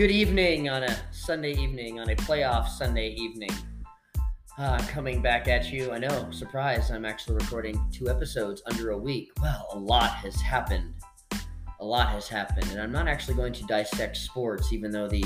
Good 0.00 0.10
evening 0.10 0.70
on 0.70 0.82
a 0.82 0.96
Sunday 1.12 1.52
evening, 1.52 2.00
on 2.00 2.08
a 2.08 2.16
playoff 2.16 2.68
Sunday 2.68 3.10
evening. 3.10 3.50
Uh, 4.56 4.78
coming 4.88 5.20
back 5.20 5.46
at 5.46 5.70
you. 5.70 5.92
I 5.92 5.98
know, 5.98 6.30
surprise, 6.30 6.90
I'm 6.90 7.04
actually 7.04 7.34
recording 7.34 7.78
two 7.92 8.08
episodes 8.08 8.62
under 8.64 8.92
a 8.92 8.96
week. 8.96 9.30
Well, 9.42 9.68
a 9.74 9.78
lot 9.78 10.12
has 10.12 10.40
happened. 10.40 10.94
A 11.80 11.84
lot 11.84 12.08
has 12.08 12.28
happened. 12.28 12.66
And 12.70 12.80
I'm 12.80 12.90
not 12.90 13.08
actually 13.08 13.34
going 13.34 13.52
to 13.52 13.62
dissect 13.64 14.16
sports, 14.16 14.72
even 14.72 14.90
though 14.90 15.06
the 15.06 15.22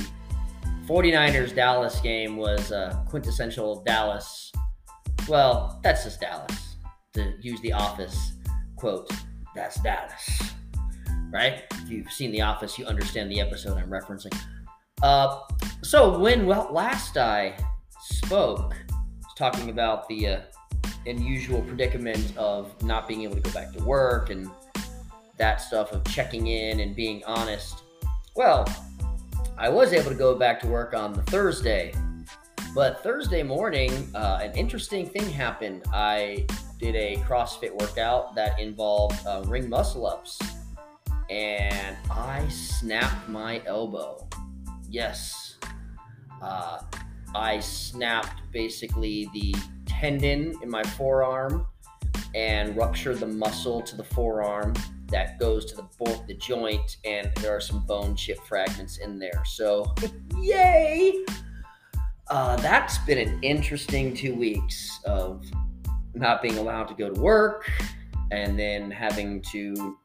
49ers 0.86 1.54
Dallas 1.54 2.00
game 2.00 2.36
was 2.36 2.72
a 2.72 3.00
quintessential 3.08 3.84
Dallas. 3.84 4.50
Well, 5.28 5.78
that's 5.84 6.02
just 6.02 6.20
Dallas. 6.20 6.74
To 7.12 7.32
use 7.40 7.60
the 7.60 7.72
office 7.72 8.32
quote, 8.74 9.08
that's 9.54 9.80
Dallas 9.82 10.54
right? 11.34 11.64
If 11.72 11.90
you've 11.90 12.12
seen 12.12 12.30
The 12.30 12.42
Office, 12.42 12.78
you 12.78 12.86
understand 12.86 13.28
the 13.28 13.40
episode 13.40 13.76
I'm 13.76 13.90
referencing. 13.90 14.32
Uh, 15.02 15.40
so 15.82 16.18
when 16.18 16.46
last 16.46 17.16
I 17.16 17.56
spoke, 18.00 18.74
talking 19.36 19.70
about 19.70 20.08
the 20.08 20.28
uh, 20.28 20.40
unusual 21.06 21.60
predicament 21.62 22.36
of 22.36 22.80
not 22.82 23.08
being 23.08 23.22
able 23.22 23.36
to 23.36 23.40
go 23.40 23.50
back 23.50 23.72
to 23.72 23.82
work 23.84 24.30
and 24.30 24.48
that 25.36 25.60
stuff 25.60 25.92
of 25.92 26.04
checking 26.04 26.46
in 26.46 26.80
and 26.80 26.94
being 26.94 27.22
honest. 27.24 27.82
Well, 28.36 28.66
I 29.58 29.68
was 29.68 29.92
able 29.92 30.10
to 30.10 30.16
go 30.16 30.34
back 30.36 30.60
to 30.60 30.66
work 30.66 30.94
on 30.94 31.12
the 31.12 31.22
Thursday, 31.22 31.92
but 32.74 33.02
Thursday 33.02 33.42
morning, 33.42 33.90
uh, 34.14 34.40
an 34.42 34.52
interesting 34.56 35.06
thing 35.06 35.28
happened. 35.30 35.82
I 35.92 36.46
did 36.78 36.94
a 36.94 37.16
CrossFit 37.26 37.72
workout 37.72 38.34
that 38.34 38.58
involved 38.60 39.24
uh, 39.26 39.42
ring 39.46 39.68
muscle 39.68 40.06
ups 40.06 40.38
and 41.30 41.96
I 42.10 42.46
snapped 42.48 43.28
my 43.28 43.62
elbow. 43.66 44.28
Yes. 44.94 45.56
Uh, 46.40 46.78
I 47.34 47.58
snapped 47.58 48.42
basically 48.52 49.28
the 49.34 49.52
tendon 49.86 50.54
in 50.62 50.70
my 50.70 50.84
forearm 50.84 51.66
and 52.32 52.76
ruptured 52.76 53.18
the 53.18 53.26
muscle 53.26 53.82
to 53.82 53.96
the 53.96 54.04
forearm 54.04 54.72
that 55.08 55.40
goes 55.40 55.64
to 55.66 55.74
the 55.74 55.84
the 56.28 56.34
joint, 56.34 56.98
and 57.04 57.32
there 57.40 57.56
are 57.56 57.60
some 57.60 57.84
bone 57.86 58.14
chip 58.14 58.38
fragments 58.46 58.98
in 58.98 59.18
there. 59.18 59.42
So, 59.44 59.92
yay! 60.40 61.24
Uh, 62.30 62.54
that's 62.56 62.98
been 62.98 63.18
an 63.18 63.42
interesting 63.42 64.14
two 64.14 64.36
weeks 64.36 65.00
of 65.04 65.44
not 66.14 66.40
being 66.40 66.56
allowed 66.56 66.84
to 66.84 66.94
go 66.94 67.12
to 67.12 67.20
work 67.20 67.68
and 68.30 68.56
then 68.56 68.92
having 68.92 69.42
to 69.50 69.98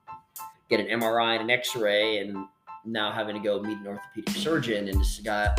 get 0.68 0.80
an 0.80 0.88
MRI 0.88 1.36
and 1.36 1.44
an 1.44 1.50
X-ray, 1.52 2.18
and 2.18 2.48
now 2.92 3.12
having 3.12 3.36
to 3.36 3.42
go 3.42 3.62
meet 3.62 3.78
an 3.78 3.88
orthopedic 3.88 4.36
surgeon 4.36 4.88
and 4.88 5.00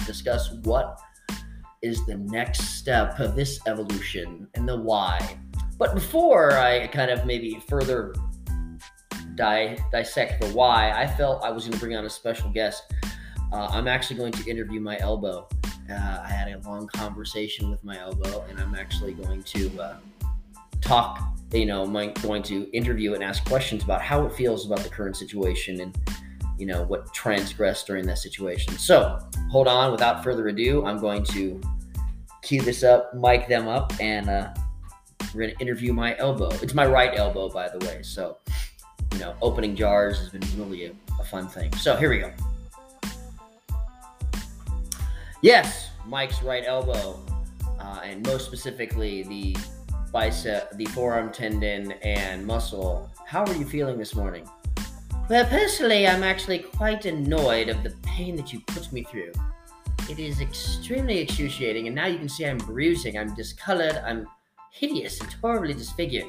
discuss 0.07 0.53
what 0.63 0.99
is 1.83 2.05
the 2.07 2.17
next 2.17 2.79
step 2.79 3.19
of 3.21 3.35
this 3.35 3.61
evolution 3.67 4.47
and 4.55 4.69
the 4.69 4.77
why. 4.77 5.39
But 5.79 5.95
before 5.95 6.53
I 6.53 6.87
kind 6.89 7.11
of 7.11 7.25
maybe 7.25 7.63
further 7.69 8.15
di- 9.35 9.79
dissect 9.91 10.43
the 10.43 10.49
why, 10.49 10.91
I 10.91 11.07
felt 11.07 11.43
I 11.43 11.51
was 11.51 11.65
going 11.65 11.73
to 11.73 11.79
bring 11.79 11.97
on 11.97 12.05
a 12.05 12.11
special 12.11 12.51
guest. 12.51 12.83
Uh, 13.53 13.67
I'm 13.71 13.89
actually 13.89 14.17
going 14.17 14.33
to 14.33 14.51
interview 14.51 14.81
my 14.81 14.99
elbow. 14.99 15.49
Uh, 15.91 16.23
I 16.23 16.29
had 16.29 16.49
a 16.49 16.59
long 16.69 16.87
conversation 16.89 17.71
with 17.71 17.83
my 17.83 17.99
elbow, 17.99 18.45
and 18.49 18.61
I'm 18.61 18.75
actually 18.75 19.15
going 19.15 19.43
to 19.43 19.81
uh, 19.81 19.97
talk 20.81 21.31
you 21.53 21.67
know, 21.67 21.83
I'm 21.83 21.93
going 21.93 22.43
to 22.45 22.71
interview 22.73 23.15
and 23.15 23.25
ask 23.25 23.45
questions 23.45 23.83
about 23.83 24.03
how 24.03 24.25
it 24.25 24.33
feels 24.33 24.67
about 24.67 24.81
the 24.81 24.89
current 24.89 25.17
situation 25.17 25.81
and, 25.81 25.99
you 26.61 26.67
know, 26.67 26.83
what 26.85 27.13
transgressed 27.15 27.87
during 27.87 28.07
that 28.07 28.19
situation. 28.19 28.77
So 28.77 29.19
hold 29.51 29.67
on. 29.67 29.91
Without 29.91 30.23
further 30.23 30.49
ado, 30.49 30.85
I'm 30.85 30.99
going 30.99 31.25
to 31.25 31.59
cue 32.43 32.61
this 32.61 32.85
up, 32.85 33.15
mic 33.15 33.49
them 33.49 33.67
up, 33.67 33.95
and 33.99 34.29
uh, 34.29 34.53
we're 35.35 35.51
to 35.51 35.59
interview 35.59 35.95
my 35.95 36.17
elbow. 36.19 36.51
It's 36.61 36.75
my 36.75 36.85
right 36.85 37.19
elbow, 37.19 37.49
by 37.49 37.71
the 37.71 37.79
way. 37.87 38.03
So, 38.03 38.37
you 39.15 39.21
know, 39.21 39.35
opening 39.41 39.75
jars 39.75 40.19
has 40.19 40.29
been 40.29 40.43
really 40.57 40.85
a, 40.85 40.93
a 41.19 41.25
fun 41.25 41.49
thing. 41.49 41.73
So 41.77 41.97
here 41.97 42.11
we 42.11 42.19
go. 42.19 42.33
Yes, 45.43 45.89
Mike's 46.07 46.43
right 46.43 46.65
elbow, 46.67 47.19
uh, 47.81 48.01
and 48.05 48.25
most 48.27 48.45
specifically 48.45 49.23
the 49.23 49.57
bicep, 50.13 50.77
the 50.77 50.85
forearm 50.87 51.33
tendon, 51.33 51.93
and 52.03 52.47
muscle. 52.47 53.11
How 53.27 53.45
are 53.45 53.55
you 53.55 53.65
feeling 53.65 53.97
this 53.97 54.15
morning? 54.15 54.47
Well, 55.31 55.45
personally, 55.45 56.09
I'm 56.09 56.25
actually 56.25 56.59
quite 56.59 57.05
annoyed 57.05 57.69
of 57.69 57.85
the 57.85 57.91
pain 58.03 58.35
that 58.35 58.53
you 58.53 58.59
put 58.67 58.93
me 58.93 59.05
through. 59.05 59.31
It 60.09 60.19
is 60.19 60.41
extremely 60.41 61.19
excruciating, 61.19 61.87
and 61.87 61.95
now 61.95 62.07
you 62.07 62.19
can 62.19 62.29
see 62.29 62.45
I'm 62.45 62.59
bruising, 62.59 63.17
I'm 63.17 63.33
discolored, 63.37 64.03
I'm 64.05 64.27
hideous 64.73 65.21
and 65.21 65.33
horribly 65.35 65.73
disfigured. 65.73 66.25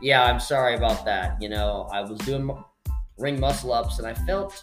Yeah, 0.00 0.22
I'm 0.22 0.38
sorry 0.38 0.76
about 0.76 1.04
that. 1.04 1.42
You 1.42 1.48
know, 1.48 1.88
I 1.90 2.00
was 2.02 2.16
doing 2.20 2.48
ring 3.18 3.40
muscle 3.40 3.72
ups, 3.72 3.98
and 3.98 4.06
I 4.06 4.14
felt 4.14 4.62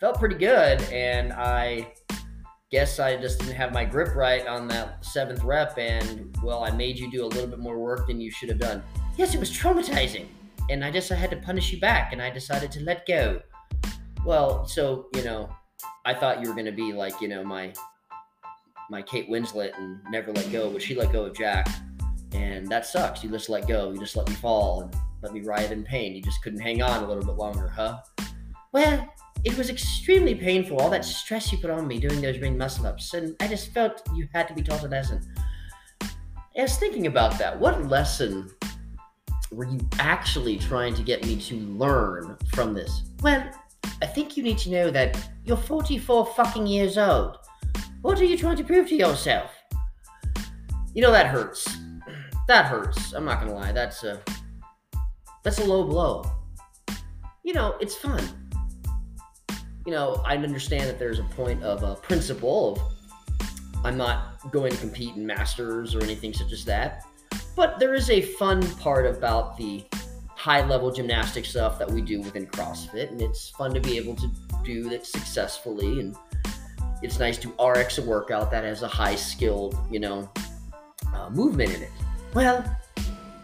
felt 0.00 0.18
pretty 0.18 0.34
good, 0.34 0.82
and 0.90 1.32
I 1.32 1.92
guess 2.72 2.98
I 2.98 3.16
just 3.18 3.38
didn't 3.38 3.54
have 3.54 3.72
my 3.72 3.84
grip 3.84 4.16
right 4.16 4.44
on 4.48 4.66
that 4.66 5.04
seventh 5.04 5.44
rep, 5.44 5.78
and 5.78 6.36
well, 6.42 6.64
I 6.64 6.72
made 6.72 6.98
you 6.98 7.08
do 7.08 7.24
a 7.24 7.28
little 7.28 7.48
bit 7.48 7.60
more 7.60 7.78
work 7.78 8.08
than 8.08 8.20
you 8.20 8.32
should 8.32 8.48
have 8.48 8.58
done. 8.58 8.82
Yes, 9.16 9.32
it 9.32 9.38
was 9.38 9.52
traumatizing, 9.56 10.26
and 10.70 10.84
I 10.84 10.90
just 10.90 11.10
I 11.12 11.14
had 11.14 11.30
to 11.30 11.36
punish 11.36 11.72
you 11.72 11.80
back, 11.80 12.12
and 12.12 12.20
I 12.20 12.30
decided 12.30 12.70
to 12.72 12.82
let 12.82 13.06
go. 13.06 13.40
Well, 14.24 14.66
so 14.66 15.06
you 15.14 15.22
know, 15.22 15.48
I 16.04 16.14
thought 16.14 16.42
you 16.42 16.48
were 16.48 16.56
gonna 16.56 16.72
be 16.72 16.92
like 16.92 17.20
you 17.20 17.28
know 17.28 17.44
my 17.44 17.72
my 18.90 19.02
Kate 19.02 19.28
Winslet 19.28 19.76
and 19.78 20.00
never 20.10 20.32
let 20.32 20.50
go, 20.52 20.70
but 20.70 20.82
she 20.82 20.94
let 20.94 21.12
go 21.12 21.24
of 21.26 21.36
Jack, 21.36 21.68
and 22.32 22.66
that 22.68 22.86
sucks. 22.86 23.22
You 23.22 23.30
just 23.30 23.48
let 23.48 23.66
go. 23.66 23.92
You 23.92 23.98
just 23.98 24.16
let 24.16 24.28
me 24.28 24.34
fall 24.34 24.82
and 24.82 24.96
let 25.22 25.32
me 25.32 25.40
riot 25.42 25.72
in 25.72 25.84
pain. 25.84 26.14
You 26.14 26.22
just 26.22 26.42
couldn't 26.42 26.60
hang 26.60 26.82
on 26.82 27.02
a 27.02 27.06
little 27.06 27.24
bit 27.24 27.36
longer, 27.36 27.68
huh? 27.68 28.00
Well, 28.72 29.08
it 29.44 29.56
was 29.56 29.70
extremely 29.70 30.34
painful, 30.34 30.78
all 30.78 30.90
that 30.90 31.04
stress 31.04 31.52
you 31.52 31.58
put 31.58 31.70
on 31.70 31.86
me 31.86 31.98
doing 31.98 32.20
those 32.20 32.38
ring 32.38 32.58
muscle 32.58 32.86
ups, 32.86 33.14
and 33.14 33.36
I 33.40 33.48
just 33.48 33.72
felt 33.72 34.02
you 34.14 34.28
had 34.34 34.48
to 34.48 34.54
be 34.54 34.62
taught 34.62 34.82
a 34.82 34.88
lesson. 34.88 35.20
I 36.02 36.62
was 36.62 36.76
thinking 36.76 37.06
about 37.06 37.38
that. 37.38 37.58
What 37.58 37.84
lesson 37.86 38.50
were 39.56 39.64
you 39.64 39.80
actually 39.98 40.58
trying 40.58 40.94
to 40.94 41.02
get 41.02 41.24
me 41.24 41.36
to 41.40 41.56
learn 41.56 42.36
from 42.52 42.74
this? 42.74 43.02
Well, 43.22 43.50
I 44.02 44.06
think 44.06 44.36
you 44.36 44.42
need 44.42 44.58
to 44.58 44.70
know 44.70 44.90
that 44.90 45.18
you're 45.44 45.56
44 45.56 46.26
fucking 46.36 46.66
years 46.66 46.98
old. 46.98 47.38
What 48.02 48.20
are 48.20 48.24
you 48.24 48.36
trying 48.36 48.56
to 48.56 48.64
prove 48.64 48.88
to 48.88 48.94
yourself? 48.94 49.50
You 50.94 51.02
know 51.02 51.12
that 51.12 51.26
hurts. 51.26 51.66
That 52.48 52.66
hurts. 52.66 53.12
I'm 53.12 53.24
not 53.24 53.40
gonna 53.40 53.56
lie. 53.56 53.72
That's 53.72 54.04
a 54.04 54.22
that's 55.42 55.58
a 55.58 55.64
low 55.64 55.82
blow. 55.82 56.24
You 57.42 57.54
know, 57.54 57.74
it's 57.80 57.96
fun 57.96 58.22
you 59.86 59.92
know, 59.92 60.20
I 60.24 60.36
understand 60.36 60.88
that 60.90 60.98
there's 60.98 61.20
a 61.20 61.24
point 61.24 61.62
of 61.62 61.84
a 61.84 61.94
principle 61.94 62.72
of 62.72 63.84
I'm 63.84 63.96
not 63.96 64.50
going 64.50 64.72
to 64.72 64.78
compete 64.78 65.14
in 65.14 65.24
masters 65.24 65.94
or 65.94 66.02
anything 66.02 66.34
such 66.34 66.52
as 66.52 66.64
that. 66.64 67.04
But 67.56 67.78
there 67.80 67.94
is 67.94 68.10
a 68.10 68.20
fun 68.20 68.62
part 68.76 69.06
about 69.06 69.56
the 69.56 69.84
high 70.28 70.64
level 70.64 70.92
gymnastic 70.92 71.46
stuff 71.46 71.78
that 71.78 71.90
we 71.90 72.02
do 72.02 72.20
within 72.20 72.46
CrossFit, 72.46 73.10
and 73.10 73.20
it's 73.22 73.48
fun 73.48 73.72
to 73.72 73.80
be 73.80 73.96
able 73.96 74.14
to 74.16 74.30
do 74.62 74.88
that 74.90 75.06
successfully. 75.06 76.00
And 76.00 76.14
it's 77.02 77.18
nice 77.18 77.38
to 77.38 77.48
RX 77.60 77.98
a 77.98 78.02
workout 78.02 78.50
that 78.50 78.62
has 78.62 78.82
a 78.82 78.88
high 78.88 79.16
skilled, 79.16 79.76
you 79.90 79.98
know, 79.98 80.30
uh, 81.14 81.30
movement 81.30 81.74
in 81.74 81.82
it. 81.82 81.90
Well, 82.34 82.62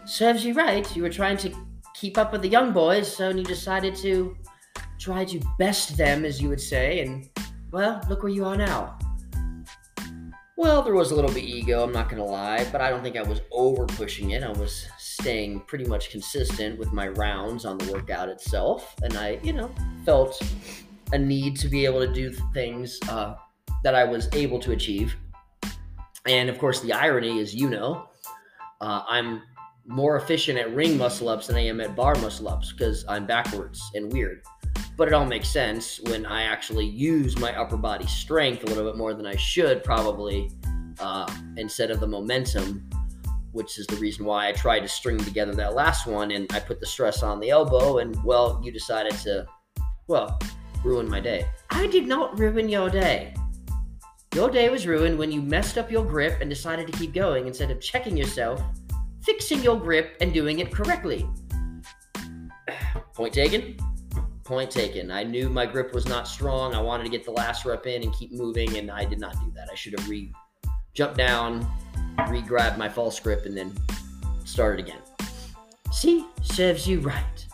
serves 0.05 0.45
you 0.45 0.53
right. 0.53 0.95
You 0.95 1.01
were 1.01 1.09
trying 1.09 1.37
to 1.37 1.51
keep 1.95 2.17
up 2.19 2.31
with 2.31 2.43
the 2.43 2.49
young 2.49 2.71
boys, 2.71 3.13
so 3.13 3.29
you 3.29 3.43
decided 3.43 3.95
to 3.97 4.37
try 4.99 5.25
to 5.25 5.41
best 5.57 5.97
them, 5.97 6.23
as 6.23 6.39
you 6.39 6.49
would 6.49 6.61
say, 6.61 6.99
and 6.99 7.27
well, 7.71 7.99
look 8.07 8.21
where 8.21 8.31
you 8.31 8.45
are 8.45 8.55
now. 8.55 8.95
Well, 10.55 10.83
there 10.83 10.93
was 10.93 11.09
a 11.09 11.15
little 11.15 11.31
bit 11.31 11.45
ego, 11.45 11.83
I'm 11.83 11.91
not 11.91 12.09
gonna 12.09 12.23
lie, 12.23 12.67
but 12.71 12.79
I 12.79 12.91
don't 12.91 13.01
think 13.01 13.17
I 13.17 13.23
was 13.23 13.41
over 13.51 13.87
pushing 13.87 14.31
it. 14.31 14.43
I 14.43 14.51
was 14.51 14.85
staying 14.99 15.61
pretty 15.61 15.85
much 15.85 16.11
consistent 16.11 16.77
with 16.77 16.93
my 16.93 17.07
rounds 17.07 17.65
on 17.65 17.79
the 17.79 17.91
workout 17.91 18.29
itself, 18.29 18.95
and 19.01 19.17
I, 19.17 19.39
you 19.41 19.51
know, 19.51 19.73
felt 20.05 20.39
a 21.11 21.17
need 21.17 21.55
to 21.57 21.67
be 21.67 21.85
able 21.85 22.05
to 22.05 22.13
do 22.13 22.31
things 22.53 22.99
uh, 23.09 23.33
that 23.83 23.95
I 23.95 24.03
was 24.03 24.29
able 24.33 24.59
to 24.59 24.73
achieve. 24.73 25.15
And 26.27 26.51
of 26.51 26.59
course, 26.59 26.81
the 26.81 26.93
irony 26.93 27.39
is, 27.39 27.55
you 27.55 27.67
know, 27.67 28.09
uh, 28.79 29.03
I'm 29.09 29.41
more 29.87 30.17
efficient 30.17 30.59
at 30.59 30.73
ring 30.75 30.99
muscle 30.99 31.29
ups 31.29 31.47
than 31.47 31.55
I 31.55 31.65
am 31.65 31.81
at 31.81 31.95
bar 31.95 32.13
muscle 32.15 32.47
ups 32.47 32.71
because 32.71 33.03
I'm 33.09 33.25
backwards 33.25 33.81
and 33.95 34.13
weird. 34.13 34.43
But 34.95 35.07
it 35.07 35.13
all 35.13 35.25
makes 35.25 35.49
sense 35.49 35.99
when 36.01 36.25
I 36.25 36.43
actually 36.43 36.85
use 36.85 37.37
my 37.37 37.55
upper 37.59 37.77
body 37.77 38.05
strength 38.05 38.63
a 38.63 38.67
little 38.67 38.83
bit 38.83 38.95
more 38.95 39.13
than 39.13 39.25
I 39.25 39.35
should, 39.35 39.83
probably, 39.83 40.51
uh, 40.99 41.31
instead 41.57 41.89
of 41.89 41.99
the 41.99 42.07
momentum, 42.07 42.87
which 43.53 43.79
is 43.79 43.87
the 43.87 43.95
reason 43.95 44.25
why 44.25 44.49
I 44.49 44.51
tried 44.51 44.81
to 44.81 44.87
string 44.87 45.17
together 45.17 45.53
that 45.55 45.73
last 45.73 46.05
one 46.05 46.31
and 46.31 46.51
I 46.53 46.59
put 46.59 46.79
the 46.79 46.85
stress 46.85 47.23
on 47.23 47.39
the 47.39 47.49
elbow. 47.49 47.99
And 47.99 48.21
well, 48.23 48.61
you 48.63 48.71
decided 48.71 49.13
to, 49.19 49.47
well, 50.07 50.39
ruin 50.83 51.09
my 51.09 51.19
day. 51.19 51.45
I 51.69 51.87
did 51.87 52.07
not 52.07 52.37
ruin 52.37 52.69
your 52.69 52.89
day. 52.89 53.33
Your 54.35 54.49
day 54.49 54.69
was 54.69 54.87
ruined 54.87 55.17
when 55.17 55.31
you 55.31 55.41
messed 55.41 55.77
up 55.77 55.91
your 55.91 56.03
grip 56.03 56.41
and 56.41 56.49
decided 56.49 56.87
to 56.87 56.97
keep 56.97 57.13
going 57.13 57.47
instead 57.47 57.69
of 57.69 57.79
checking 57.79 58.17
yourself, 58.17 58.61
fixing 59.23 59.61
your 59.61 59.79
grip, 59.79 60.17
and 60.21 60.33
doing 60.33 60.59
it 60.59 60.71
correctly. 60.71 61.27
Point 63.13 63.33
taken. 63.33 63.77
Point 64.43 64.69
taken. 64.69 65.09
I 65.09 65.23
knew 65.23 65.49
my 65.49 65.65
grip 65.65 65.93
was 65.93 66.05
not 66.05 66.27
strong. 66.27 66.75
I 66.75 66.81
wanted 66.81 67.03
to 67.03 67.09
get 67.09 67.23
the 67.23 67.31
last 67.31 67.65
rep 67.65 67.87
in 67.87 68.03
and 68.03 68.13
keep 68.13 68.33
moving, 68.33 68.77
and 68.77 68.91
I 68.91 69.05
did 69.05 69.19
not 69.19 69.33
do 69.33 69.51
that. 69.55 69.69
I 69.71 69.75
should 69.75 69.97
have 69.97 70.09
re 70.09 70.33
jumped 70.93 71.17
down, 71.17 71.65
re 72.27 72.41
grabbed 72.41 72.77
my 72.77 72.89
false 72.89 73.19
grip, 73.19 73.45
and 73.45 73.55
then 73.55 73.73
started 74.43 74.79
again. 74.85 74.99
See, 75.91 76.27
serves 76.41 76.85
you 76.85 76.99
right. 76.99 77.47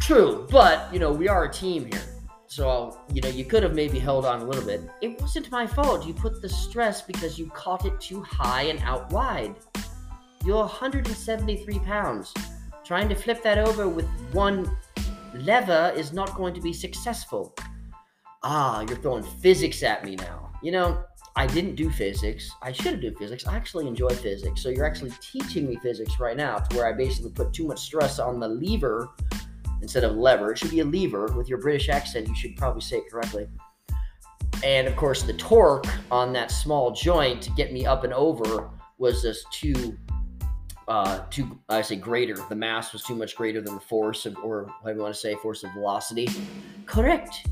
True, 0.00 0.46
but 0.50 0.92
you 0.92 0.98
know, 0.98 1.12
we 1.12 1.28
are 1.28 1.44
a 1.44 1.52
team 1.52 1.86
here. 1.86 2.02
So, 2.48 3.00
you 3.12 3.20
know, 3.20 3.28
you 3.28 3.44
could 3.44 3.62
have 3.62 3.74
maybe 3.74 3.98
held 3.98 4.24
on 4.24 4.40
a 4.40 4.44
little 4.44 4.64
bit. 4.64 4.82
It 5.00 5.20
wasn't 5.20 5.50
my 5.50 5.66
fault. 5.66 6.06
You 6.06 6.14
put 6.14 6.40
the 6.40 6.48
stress 6.48 7.02
because 7.02 7.38
you 7.38 7.50
caught 7.50 7.84
it 7.84 8.00
too 8.00 8.20
high 8.22 8.62
and 8.62 8.80
out 8.80 9.10
wide. 9.10 9.56
You're 10.44 10.58
173 10.58 11.78
pounds. 11.80 12.32
Trying 12.84 13.08
to 13.08 13.14
flip 13.14 13.42
that 13.42 13.58
over 13.58 13.88
with 13.88 14.06
one 14.32 14.70
lever 15.34 15.92
is 15.96 16.12
not 16.12 16.34
going 16.36 16.54
to 16.54 16.60
be 16.60 16.72
successful. 16.72 17.54
Ah, 18.42 18.84
you're 18.88 18.98
throwing 18.98 19.22
physics 19.22 19.82
at 19.82 20.04
me 20.04 20.16
now. 20.16 20.52
You 20.62 20.72
know, 20.72 21.04
I 21.36 21.46
didn't 21.46 21.74
do 21.74 21.90
physics. 21.90 22.50
I 22.62 22.72
should 22.72 22.92
have 22.92 23.00
do 23.00 23.14
physics. 23.16 23.46
I 23.46 23.56
actually 23.56 23.88
enjoy 23.88 24.10
physics. 24.10 24.62
So 24.62 24.68
you're 24.68 24.86
actually 24.86 25.12
teaching 25.20 25.68
me 25.68 25.76
physics 25.82 26.20
right 26.20 26.36
now 26.36 26.58
to 26.58 26.76
where 26.76 26.86
I 26.86 26.92
basically 26.92 27.32
put 27.32 27.52
too 27.52 27.66
much 27.66 27.80
stress 27.80 28.18
on 28.18 28.38
the 28.38 28.48
lever 28.48 29.08
instead 29.82 30.04
of 30.04 30.16
lever. 30.16 30.52
It 30.52 30.58
should 30.58 30.70
be 30.70 30.80
a 30.80 30.84
lever. 30.84 31.26
With 31.36 31.48
your 31.48 31.58
British 31.58 31.88
accent, 31.88 32.28
you 32.28 32.34
should 32.36 32.56
probably 32.56 32.82
say 32.82 32.98
it 32.98 33.10
correctly. 33.10 33.48
And 34.62 34.86
of 34.86 34.94
course, 34.96 35.22
the 35.22 35.34
torque 35.34 35.86
on 36.10 36.32
that 36.34 36.50
small 36.50 36.92
joint 36.92 37.42
to 37.42 37.50
get 37.50 37.72
me 37.72 37.84
up 37.84 38.04
and 38.04 38.14
over 38.14 38.70
was 38.98 39.22
just 39.22 39.50
too, 39.52 39.98
uh, 40.88 41.20
too. 41.30 41.58
I 41.68 41.82
say 41.82 41.96
greater. 41.96 42.36
The 42.48 42.54
mass 42.54 42.92
was 42.92 43.02
too 43.02 43.14
much 43.14 43.36
greater 43.36 43.60
than 43.60 43.74
the 43.74 43.80
force, 43.80 44.26
of, 44.26 44.36
or 44.42 44.66
do 44.84 44.92
you 44.92 44.98
want 44.98 45.14
to 45.14 45.20
say, 45.20 45.34
force 45.36 45.64
of 45.64 45.72
velocity. 45.72 46.28
Correct. 46.86 47.46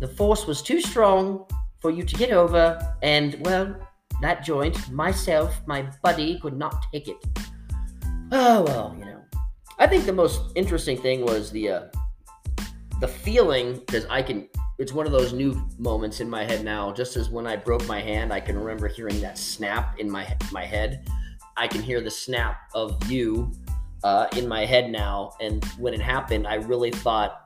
The 0.00 0.08
force 0.08 0.46
was 0.46 0.62
too 0.62 0.80
strong 0.80 1.46
for 1.78 1.90
you 1.90 2.02
to 2.02 2.16
get 2.16 2.30
over, 2.30 2.96
and 3.02 3.36
well, 3.40 3.76
that 4.22 4.44
joint, 4.44 4.90
myself, 4.90 5.60
my 5.66 5.90
buddy, 6.02 6.38
could 6.40 6.56
not 6.56 6.86
take 6.92 7.08
it. 7.08 7.16
Oh 8.32 8.62
well, 8.62 8.96
you 8.98 9.04
know. 9.04 9.20
I 9.78 9.86
think 9.86 10.04
the 10.04 10.12
most 10.12 10.40
interesting 10.54 11.00
thing 11.00 11.24
was 11.24 11.50
the 11.50 11.70
uh, 11.70 11.82
the 13.00 13.08
feeling 13.08 13.78
because 13.78 14.06
I 14.06 14.22
can. 14.22 14.48
It's 14.78 14.94
one 14.94 15.04
of 15.04 15.12
those 15.12 15.34
new 15.34 15.68
moments 15.78 16.20
in 16.20 16.30
my 16.30 16.44
head 16.44 16.64
now. 16.64 16.90
Just 16.92 17.16
as 17.16 17.28
when 17.28 17.46
I 17.46 17.56
broke 17.56 17.86
my 17.86 18.00
hand, 18.00 18.32
I 18.32 18.40
can 18.40 18.58
remember 18.58 18.88
hearing 18.88 19.20
that 19.20 19.36
snap 19.36 19.98
in 19.98 20.10
my 20.10 20.34
my 20.52 20.64
head. 20.64 21.06
I 21.60 21.68
can 21.68 21.82
hear 21.82 22.00
the 22.00 22.10
snap 22.10 22.70
of 22.74 23.10
you 23.10 23.52
uh, 24.02 24.28
in 24.36 24.48
my 24.48 24.64
head 24.64 24.90
now. 24.90 25.32
And 25.40 25.62
when 25.78 25.92
it 25.92 26.00
happened, 26.00 26.46
I 26.46 26.54
really 26.54 26.90
thought. 26.90 27.36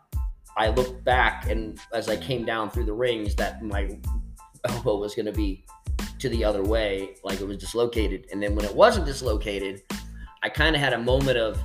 I 0.56 0.68
looked 0.68 1.02
back, 1.02 1.50
and 1.50 1.80
as 1.92 2.08
I 2.08 2.16
came 2.16 2.44
down 2.44 2.70
through 2.70 2.84
the 2.84 2.92
rings, 2.92 3.34
that 3.34 3.60
my 3.60 3.98
elbow 4.68 4.98
was 4.98 5.12
going 5.16 5.26
to 5.26 5.32
be 5.32 5.64
to 6.20 6.28
the 6.28 6.44
other 6.44 6.62
way, 6.62 7.16
like 7.24 7.40
it 7.40 7.44
was 7.44 7.56
dislocated. 7.56 8.28
And 8.30 8.40
then 8.40 8.54
when 8.54 8.64
it 8.64 8.72
wasn't 8.72 9.04
dislocated, 9.04 9.82
I 10.44 10.48
kind 10.48 10.76
of 10.76 10.80
had 10.80 10.92
a 10.92 10.98
moment 10.98 11.38
of 11.38 11.60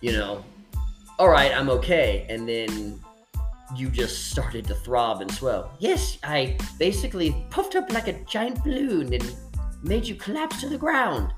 you 0.00 0.12
know, 0.12 0.44
all 1.18 1.28
right, 1.28 1.52
I'm 1.54 1.68
okay. 1.70 2.26
And 2.28 2.48
then 2.48 3.00
you 3.76 3.88
just 3.90 4.30
started 4.30 4.66
to 4.66 4.74
throb 4.74 5.20
and 5.20 5.30
swell. 5.30 5.72
Yes, 5.78 6.18
I 6.24 6.56
basically 6.78 7.46
puffed 7.50 7.76
up 7.76 7.92
like 7.92 8.08
a 8.08 8.14
giant 8.24 8.64
balloon 8.64 9.12
and 9.12 9.36
made 9.82 10.06
you 10.06 10.14
collapse 10.14 10.60
to 10.62 10.68
the 10.68 10.78
ground. 10.78 11.32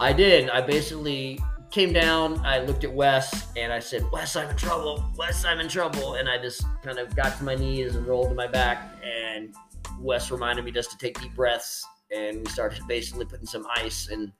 I 0.00 0.14
did. 0.14 0.48
I 0.48 0.62
basically 0.62 1.38
came 1.70 1.92
down, 1.92 2.44
I 2.44 2.60
looked 2.60 2.84
at 2.84 2.92
Wes, 2.92 3.48
and 3.56 3.72
I 3.72 3.78
said, 3.78 4.02
Wes, 4.10 4.34
I'm 4.34 4.48
in 4.48 4.56
trouble. 4.56 5.04
Wes, 5.16 5.44
I'm 5.44 5.60
in 5.60 5.68
trouble. 5.68 6.14
And 6.14 6.28
I 6.28 6.38
just 6.38 6.64
kind 6.82 6.98
of 6.98 7.14
got 7.14 7.36
to 7.36 7.44
my 7.44 7.54
knees 7.54 7.94
and 7.94 8.06
rolled 8.06 8.30
to 8.30 8.34
my 8.34 8.46
back. 8.46 8.98
And 9.04 9.54
Wes 10.00 10.30
reminded 10.30 10.64
me 10.64 10.72
just 10.72 10.90
to 10.92 10.98
take 10.98 11.20
deep 11.20 11.34
breaths. 11.34 11.86
And 12.10 12.40
we 12.40 12.46
started 12.46 12.82
basically 12.88 13.26
putting 13.26 13.46
some 13.46 13.66
ice 13.76 14.08
and 14.08 14.32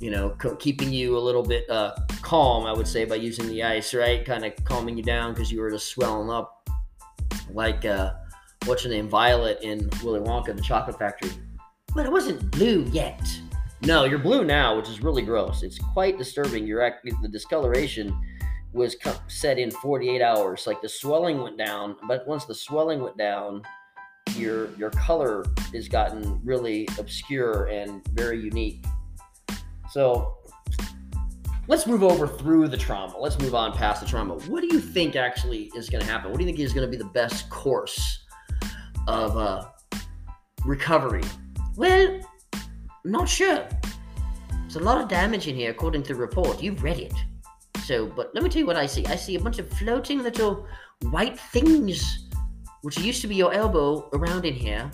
you 0.00 0.10
know, 0.10 0.30
co- 0.30 0.56
keeping 0.56 0.92
you 0.92 1.16
a 1.16 1.20
little 1.20 1.44
bit 1.44 1.70
uh, 1.70 1.94
calm, 2.22 2.66
I 2.66 2.72
would 2.72 2.88
say, 2.88 3.04
by 3.04 3.14
using 3.14 3.46
the 3.46 3.62
ice, 3.62 3.94
right? 3.94 4.24
Kind 4.24 4.44
of 4.44 4.52
calming 4.64 4.96
you 4.96 5.02
down 5.04 5.32
because 5.32 5.52
you 5.52 5.60
were 5.60 5.70
just 5.70 5.86
swelling 5.90 6.28
up 6.28 6.68
like, 7.52 7.84
uh, 7.84 8.14
what's 8.64 8.82
your 8.82 8.92
name, 8.92 9.08
Violet 9.08 9.60
in 9.62 9.88
Willy 10.02 10.18
Wonka, 10.18 10.56
the 10.56 10.62
chocolate 10.62 10.98
factory. 10.98 11.30
But 11.94 12.04
it 12.04 12.10
wasn't 12.10 12.50
blue 12.50 12.82
yet. 12.90 13.22
No, 13.84 14.04
you're 14.04 14.20
blue 14.20 14.44
now, 14.44 14.76
which 14.76 14.88
is 14.88 15.02
really 15.02 15.22
gross. 15.22 15.64
It's 15.64 15.78
quite 15.78 16.16
disturbing. 16.16 16.66
You're 16.66 16.82
act- 16.82 17.04
the 17.20 17.28
discoloration 17.28 18.16
was 18.72 18.96
set 19.26 19.58
in 19.58 19.70
48 19.70 20.22
hours. 20.22 20.66
Like 20.66 20.80
the 20.80 20.88
swelling 20.88 21.42
went 21.42 21.58
down, 21.58 21.96
but 22.06 22.26
once 22.26 22.44
the 22.44 22.54
swelling 22.54 23.02
went 23.02 23.18
down, 23.18 23.62
your 24.36 24.72
your 24.76 24.90
color 24.90 25.44
has 25.74 25.88
gotten 25.88 26.40
really 26.44 26.88
obscure 26.98 27.66
and 27.66 28.06
very 28.10 28.40
unique. 28.40 28.84
So 29.90 30.38
let's 31.66 31.86
move 31.86 32.04
over 32.04 32.26
through 32.26 32.68
the 32.68 32.76
trauma. 32.76 33.18
Let's 33.18 33.38
move 33.40 33.54
on 33.54 33.72
past 33.72 34.00
the 34.00 34.06
trauma. 34.06 34.34
What 34.34 34.60
do 34.60 34.68
you 34.68 34.80
think 34.80 35.16
actually 35.16 35.70
is 35.74 35.90
going 35.90 36.04
to 36.04 36.10
happen? 36.10 36.30
What 36.30 36.38
do 36.38 36.44
you 36.44 36.48
think 36.48 36.60
is 36.60 36.72
going 36.72 36.88
to 36.88 36.90
be 36.90 37.02
the 37.02 37.10
best 37.10 37.50
course 37.50 38.24
of 39.08 39.36
uh, 39.36 39.66
recovery? 40.64 41.24
Well, 41.76 42.20
not 43.04 43.28
sure. 43.28 43.66
There's 44.62 44.76
a 44.76 44.80
lot 44.80 45.00
of 45.00 45.08
damage 45.08 45.48
in 45.48 45.56
here, 45.56 45.70
according 45.70 46.02
to 46.04 46.14
the 46.14 46.20
report. 46.20 46.62
You've 46.62 46.82
read 46.82 46.98
it. 46.98 47.14
So, 47.84 48.06
but 48.06 48.34
let 48.34 48.44
me 48.44 48.48
tell 48.48 48.60
you 48.60 48.66
what 48.66 48.76
I 48.76 48.86
see. 48.86 49.04
I 49.06 49.16
see 49.16 49.34
a 49.34 49.40
bunch 49.40 49.58
of 49.58 49.68
floating 49.70 50.22
little 50.22 50.66
white 51.10 51.38
things, 51.38 52.28
which 52.82 52.98
used 52.98 53.20
to 53.22 53.28
be 53.28 53.34
your 53.34 53.52
elbow, 53.52 54.08
around 54.12 54.44
in 54.44 54.54
here. 54.54 54.90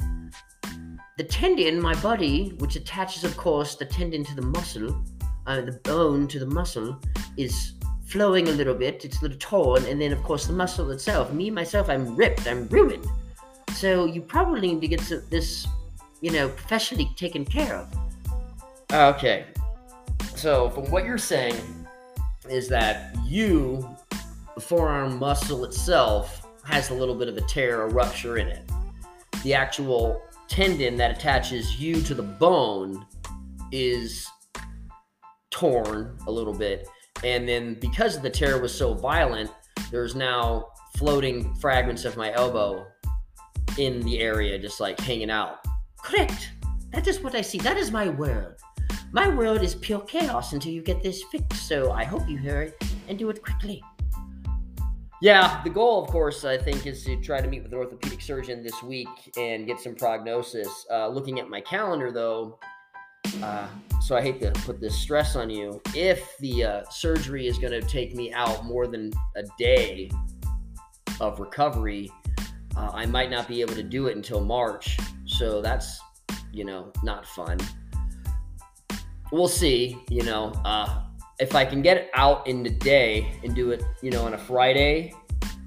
The 1.18 1.24
tendon, 1.24 1.80
my 1.80 1.94
body, 2.00 2.54
which 2.58 2.76
attaches, 2.76 3.24
of 3.24 3.36
course, 3.36 3.74
the 3.74 3.84
tendon 3.84 4.24
to 4.24 4.34
the 4.34 4.42
muscle, 4.42 5.04
uh, 5.46 5.60
the 5.60 5.72
bone 5.84 6.28
to 6.28 6.38
the 6.38 6.46
muscle, 6.46 6.98
is 7.36 7.74
flowing 8.06 8.48
a 8.48 8.52
little 8.52 8.74
bit. 8.74 9.04
It's 9.04 9.18
a 9.18 9.22
little 9.22 9.38
torn, 9.38 9.84
and 9.84 10.00
then, 10.00 10.12
of 10.12 10.22
course, 10.22 10.46
the 10.46 10.52
muscle 10.54 10.90
itself. 10.92 11.32
Me, 11.32 11.50
myself, 11.50 11.90
I'm 11.90 12.16
ripped. 12.16 12.46
I'm 12.46 12.68
ruined. 12.68 13.06
So 13.74 14.06
you 14.06 14.22
probably 14.22 14.72
need 14.72 14.80
to 14.80 14.88
get 14.88 15.00
this, 15.30 15.66
you 16.20 16.30
know, 16.30 16.48
professionally 16.48 17.10
taken 17.16 17.44
care 17.44 17.76
of. 17.76 17.94
Okay. 18.92 19.46
So 20.36 20.70
from 20.70 20.90
what 20.90 21.04
you're 21.04 21.18
saying, 21.18 21.56
is 22.48 22.68
that 22.68 23.14
you, 23.24 23.88
the 24.54 24.60
forearm 24.60 25.18
muscle 25.18 25.64
itself, 25.64 26.46
has 26.64 26.90
a 26.90 26.94
little 26.94 27.14
bit 27.14 27.28
of 27.28 27.36
a 27.36 27.40
tear 27.42 27.82
or 27.82 27.88
rupture 27.88 28.38
in 28.38 28.48
it. 28.48 28.62
The 29.42 29.54
actual 29.54 30.22
tendon 30.48 30.96
that 30.96 31.10
attaches 31.10 31.80
you 31.80 32.00
to 32.02 32.14
the 32.14 32.22
bone 32.22 33.06
is 33.72 34.26
torn 35.50 36.18
a 36.26 36.30
little 36.30 36.54
bit. 36.54 36.88
And 37.24 37.48
then 37.48 37.74
because 37.74 38.20
the 38.20 38.30
tear 38.30 38.60
was 38.60 38.74
so 38.74 38.94
violent, 38.94 39.50
there's 39.90 40.14
now 40.14 40.68
floating 40.96 41.54
fragments 41.56 42.04
of 42.04 42.16
my 42.16 42.32
elbow 42.32 42.86
in 43.76 44.00
the 44.02 44.20
area, 44.20 44.58
just 44.58 44.80
like 44.80 44.98
hanging 45.00 45.30
out. 45.30 45.58
Correct. 46.02 46.52
That 46.92 47.06
is 47.06 47.20
what 47.20 47.34
I 47.34 47.42
see. 47.42 47.58
That 47.58 47.76
is 47.76 47.90
my 47.90 48.08
world. 48.08 48.54
My 49.12 49.28
world 49.28 49.62
is 49.62 49.74
pure 49.74 50.00
chaos 50.00 50.52
until 50.52 50.72
you 50.72 50.82
get 50.82 51.02
this 51.02 51.22
fixed. 51.30 51.66
So 51.68 51.92
I 51.92 52.04
hope 52.04 52.28
you 52.28 52.38
hear 52.38 52.62
it 52.62 52.82
and 53.08 53.18
do 53.18 53.30
it 53.30 53.42
quickly. 53.42 53.82
Yeah, 55.20 55.60
the 55.64 55.70
goal, 55.70 56.04
of 56.04 56.10
course, 56.10 56.44
I 56.44 56.56
think, 56.56 56.86
is 56.86 57.04
to 57.04 57.20
try 57.20 57.40
to 57.40 57.48
meet 57.48 57.64
with 57.64 57.72
an 57.72 57.78
orthopedic 57.78 58.20
surgeon 58.20 58.62
this 58.62 58.82
week 58.82 59.08
and 59.36 59.66
get 59.66 59.80
some 59.80 59.96
prognosis. 59.96 60.86
Uh, 60.90 61.08
looking 61.08 61.40
at 61.40 61.48
my 61.48 61.60
calendar, 61.60 62.12
though, 62.12 62.60
uh, 63.42 63.66
so 64.00 64.16
I 64.16 64.22
hate 64.22 64.40
to 64.42 64.52
put 64.52 64.80
this 64.80 64.94
stress 64.94 65.34
on 65.34 65.50
you. 65.50 65.82
If 65.94 66.36
the 66.38 66.64
uh, 66.64 66.82
surgery 66.90 67.48
is 67.48 67.58
going 67.58 67.72
to 67.72 67.82
take 67.82 68.14
me 68.14 68.32
out 68.32 68.64
more 68.64 68.86
than 68.86 69.12
a 69.36 69.42
day 69.58 70.10
of 71.20 71.40
recovery, 71.40 72.10
uh, 72.76 72.90
I 72.94 73.06
might 73.06 73.28
not 73.28 73.48
be 73.48 73.60
able 73.60 73.74
to 73.74 73.82
do 73.82 74.06
it 74.06 74.16
until 74.16 74.40
March. 74.40 74.98
So 75.38 75.62
that's, 75.62 76.00
you 76.52 76.64
know, 76.64 76.92
not 77.04 77.24
fun. 77.24 77.58
We'll 79.30 79.46
see. 79.46 79.96
You 80.10 80.24
know, 80.24 80.50
uh, 80.64 81.02
if 81.38 81.54
I 81.54 81.64
can 81.64 81.80
get 81.80 82.10
out 82.14 82.44
in 82.48 82.64
the 82.64 82.70
day 82.70 83.38
and 83.44 83.54
do 83.54 83.70
it, 83.70 83.84
you 84.02 84.10
know, 84.10 84.24
on 84.26 84.34
a 84.34 84.38
Friday 84.38 85.12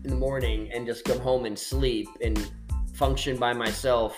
in 0.04 0.10
the 0.10 0.18
morning 0.18 0.70
and 0.74 0.86
just 0.86 1.06
come 1.06 1.20
home 1.20 1.46
and 1.46 1.58
sleep 1.58 2.10
and 2.22 2.52
function 2.94 3.38
by 3.38 3.54
myself, 3.54 4.18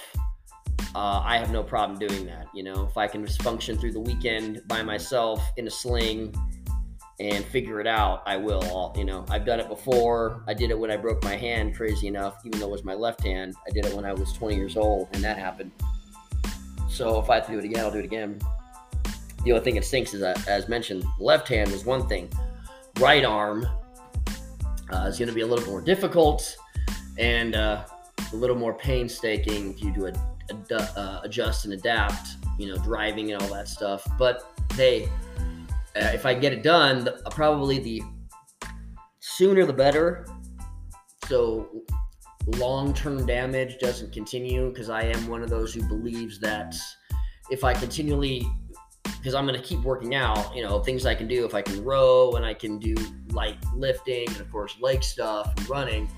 uh, 0.96 1.22
I 1.24 1.38
have 1.38 1.52
no 1.52 1.62
problem 1.62 2.00
doing 2.00 2.26
that. 2.26 2.48
You 2.56 2.64
know, 2.64 2.88
if 2.90 2.98
I 2.98 3.06
can 3.06 3.24
just 3.24 3.44
function 3.44 3.78
through 3.78 3.92
the 3.92 4.00
weekend 4.00 4.64
by 4.68 4.82
myself 4.82 5.40
in 5.58 5.68
a 5.68 5.72
sling 5.72 6.34
and 7.24 7.46
figure 7.46 7.80
it 7.80 7.88
out, 7.88 8.22
I 8.26 8.36
will. 8.36 8.62
I'll, 8.64 8.94
you 8.98 9.06
know, 9.06 9.26
I've 9.30 9.46
done 9.46 9.60
it 9.62 9.70
before. 9.70 10.44
I 10.46 10.54
did 10.54 10.72
it 10.72 10.78
when 10.78 10.92
I 10.92 10.98
broke 10.98 11.24
my 11.24 11.38
hand, 11.38 11.74
crazy 11.74 12.08
enough, 12.08 12.42
even 12.46 12.60
though 12.60 12.68
it 12.68 12.72
was 12.72 12.84
my 12.84 12.94
left 12.94 13.24
hand. 13.24 13.56
I 13.66 13.72
did 13.72 13.86
it 13.86 13.94
when 13.94 14.04
I 14.04 14.12
was 14.12 14.34
20 14.34 14.56
years 14.56 14.76
old, 14.76 15.08
and 15.14 15.24
that 15.24 15.38
happened. 15.38 15.72
So 16.90 17.20
if 17.20 17.30
I 17.30 17.36
have 17.36 17.46
to 17.46 17.54
do 17.54 17.60
it 17.60 17.66
again, 17.66 17.80
I'll 17.80 17.92
do 17.92 18.00
it 18.00 18.06
again. 18.06 18.40
The 19.46 19.54
only 19.54 19.64
thing 19.64 19.76
that 19.76 19.86
stinks 19.86 20.14
is 20.14 20.20
that, 20.20 20.48
as 20.48 20.68
mentioned, 20.68 21.06
left 21.18 21.48
hand 21.48 21.72
was 21.72 21.86
one 21.86 22.08
thing. 22.08 22.30
Right 23.00 23.24
arm 23.24 23.66
uh, 24.92 25.06
is 25.08 25.18
going 25.18 25.30
to 25.30 25.36
be 25.36 25.42
a 25.42 25.48
little 25.48 25.66
more 25.66 25.82
difficult 25.82 26.56
and 27.18 27.56
uh, 27.56 27.86
a 28.32 28.36
little 28.36 28.56
more 28.56 28.74
painstaking 28.74 29.72
if 29.72 29.82
you 29.82 29.94
do 29.94 30.12
uh, 30.76 31.22
adjust 31.24 31.66
and 31.66 31.74
adapt, 31.74 32.36
you 32.60 32.68
know, 32.68 32.78
driving 32.84 33.32
and 33.32 33.42
all 33.42 33.50
that 33.50 33.68
stuff. 33.68 34.06
But 34.20 34.54
hey, 34.74 35.10
uh, 35.96 36.12
if 36.14 36.26
I 36.26 36.34
get 36.34 36.54
it 36.54 36.64
done, 36.64 37.04
the, 37.04 37.22
probably 37.32 37.80
the 37.80 38.02
sooner 39.20 39.66
the 39.66 39.74
better. 39.74 40.28
So 41.28 41.84
long 42.58 42.94
term 42.94 43.26
damage 43.26 43.80
doesn't 43.80 44.12
continue 44.12 44.70
because 44.70 44.90
I 44.90 45.04
am 45.04 45.28
one 45.28 45.44
of 45.44 45.50
those 45.50 45.74
who 45.74 45.84
believes 45.88 46.40
that 46.40 46.76
if 47.50 47.64
I 47.64 47.74
continually, 47.74 48.48
because 49.04 49.36
I'm 49.36 49.46
going 49.46 49.60
to 49.60 49.66
keep 49.66 49.82
working 49.82 50.16
out, 50.16 50.56
you 50.56 50.64
know, 50.64 50.80
things 50.80 51.06
I 51.06 51.16
can 51.16 51.28
do, 51.28 51.46
if 51.46 51.54
I 51.54 51.62
can 51.62 51.84
row 51.84 52.34
and 52.34 52.46
I 52.46 52.54
can 52.54 52.80
do 52.80 52.96
light 53.30 53.58
lifting 53.76 54.28
and 54.30 54.42
of 54.42 54.52
course 54.52 54.76
leg 54.82 55.04
stuff 55.04 55.54
and 55.58 55.70
running, 55.70 56.10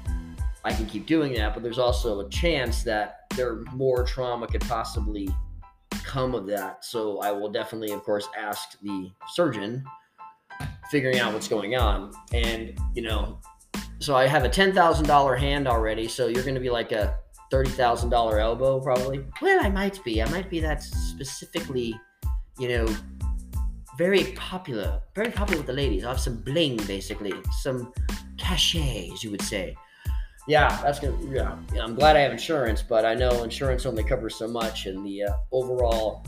I 0.63 0.73
can 0.73 0.85
keep 0.85 1.05
doing 1.05 1.33
that. 1.33 1.53
But 1.53 1.63
there's 1.63 1.79
also 1.79 2.21
a 2.21 2.29
chance 2.29 2.83
that 2.83 3.25
there 3.35 3.61
more 3.73 4.03
trauma 4.03 4.47
could 4.47 4.61
possibly 4.61 5.29
come 6.03 6.35
of 6.35 6.45
that. 6.47 6.83
So 6.83 7.19
I 7.19 7.31
will 7.31 7.51
definitely, 7.51 7.91
of 7.91 8.03
course, 8.03 8.27
ask 8.37 8.79
the 8.81 9.11
surgeon, 9.33 9.83
figuring 10.89 11.19
out 11.19 11.33
what's 11.33 11.47
going 11.47 11.75
on. 11.75 12.11
And, 12.33 12.77
you 12.93 13.01
know, 13.01 13.39
so 13.99 14.15
I 14.15 14.27
have 14.27 14.43
a 14.43 14.49
$10,000 14.49 15.39
hand 15.39 15.67
already. 15.67 16.07
So 16.07 16.27
you're 16.27 16.43
going 16.43 16.55
to 16.55 16.61
be 16.61 16.69
like 16.69 16.91
a 16.91 17.17
$30,000 17.51 18.39
elbow, 18.39 18.79
probably. 18.79 19.25
Well, 19.41 19.63
I 19.63 19.69
might 19.69 20.03
be. 20.03 20.21
I 20.21 20.29
might 20.29 20.49
be 20.49 20.59
that 20.59 20.83
specifically, 20.83 21.99
you 22.59 22.69
know, 22.69 22.87
very 23.97 24.33
popular, 24.35 25.01
very 25.15 25.31
popular 25.31 25.59
with 25.59 25.67
the 25.67 25.73
ladies. 25.73 26.03
I 26.03 26.09
have 26.09 26.19
some 26.19 26.37
bling, 26.41 26.77
basically, 26.85 27.33
some 27.61 27.93
cachet, 28.37 29.11
as 29.13 29.23
you 29.23 29.31
would 29.31 29.41
say. 29.41 29.75
Yeah, 30.47 30.79
that's 30.83 30.99
gonna. 30.99 31.17
Yeah, 31.31 31.57
I'm 31.81 31.95
glad 31.95 32.15
I 32.15 32.19
have 32.19 32.31
insurance, 32.31 32.83
but 32.83 33.03
I 33.03 33.15
know 33.15 33.43
insurance 33.43 33.85
only 33.85 34.03
covers 34.03 34.35
so 34.35 34.47
much, 34.47 34.85
and 34.85 35.03
the 35.05 35.23
uh, 35.23 35.33
overall 35.51 36.23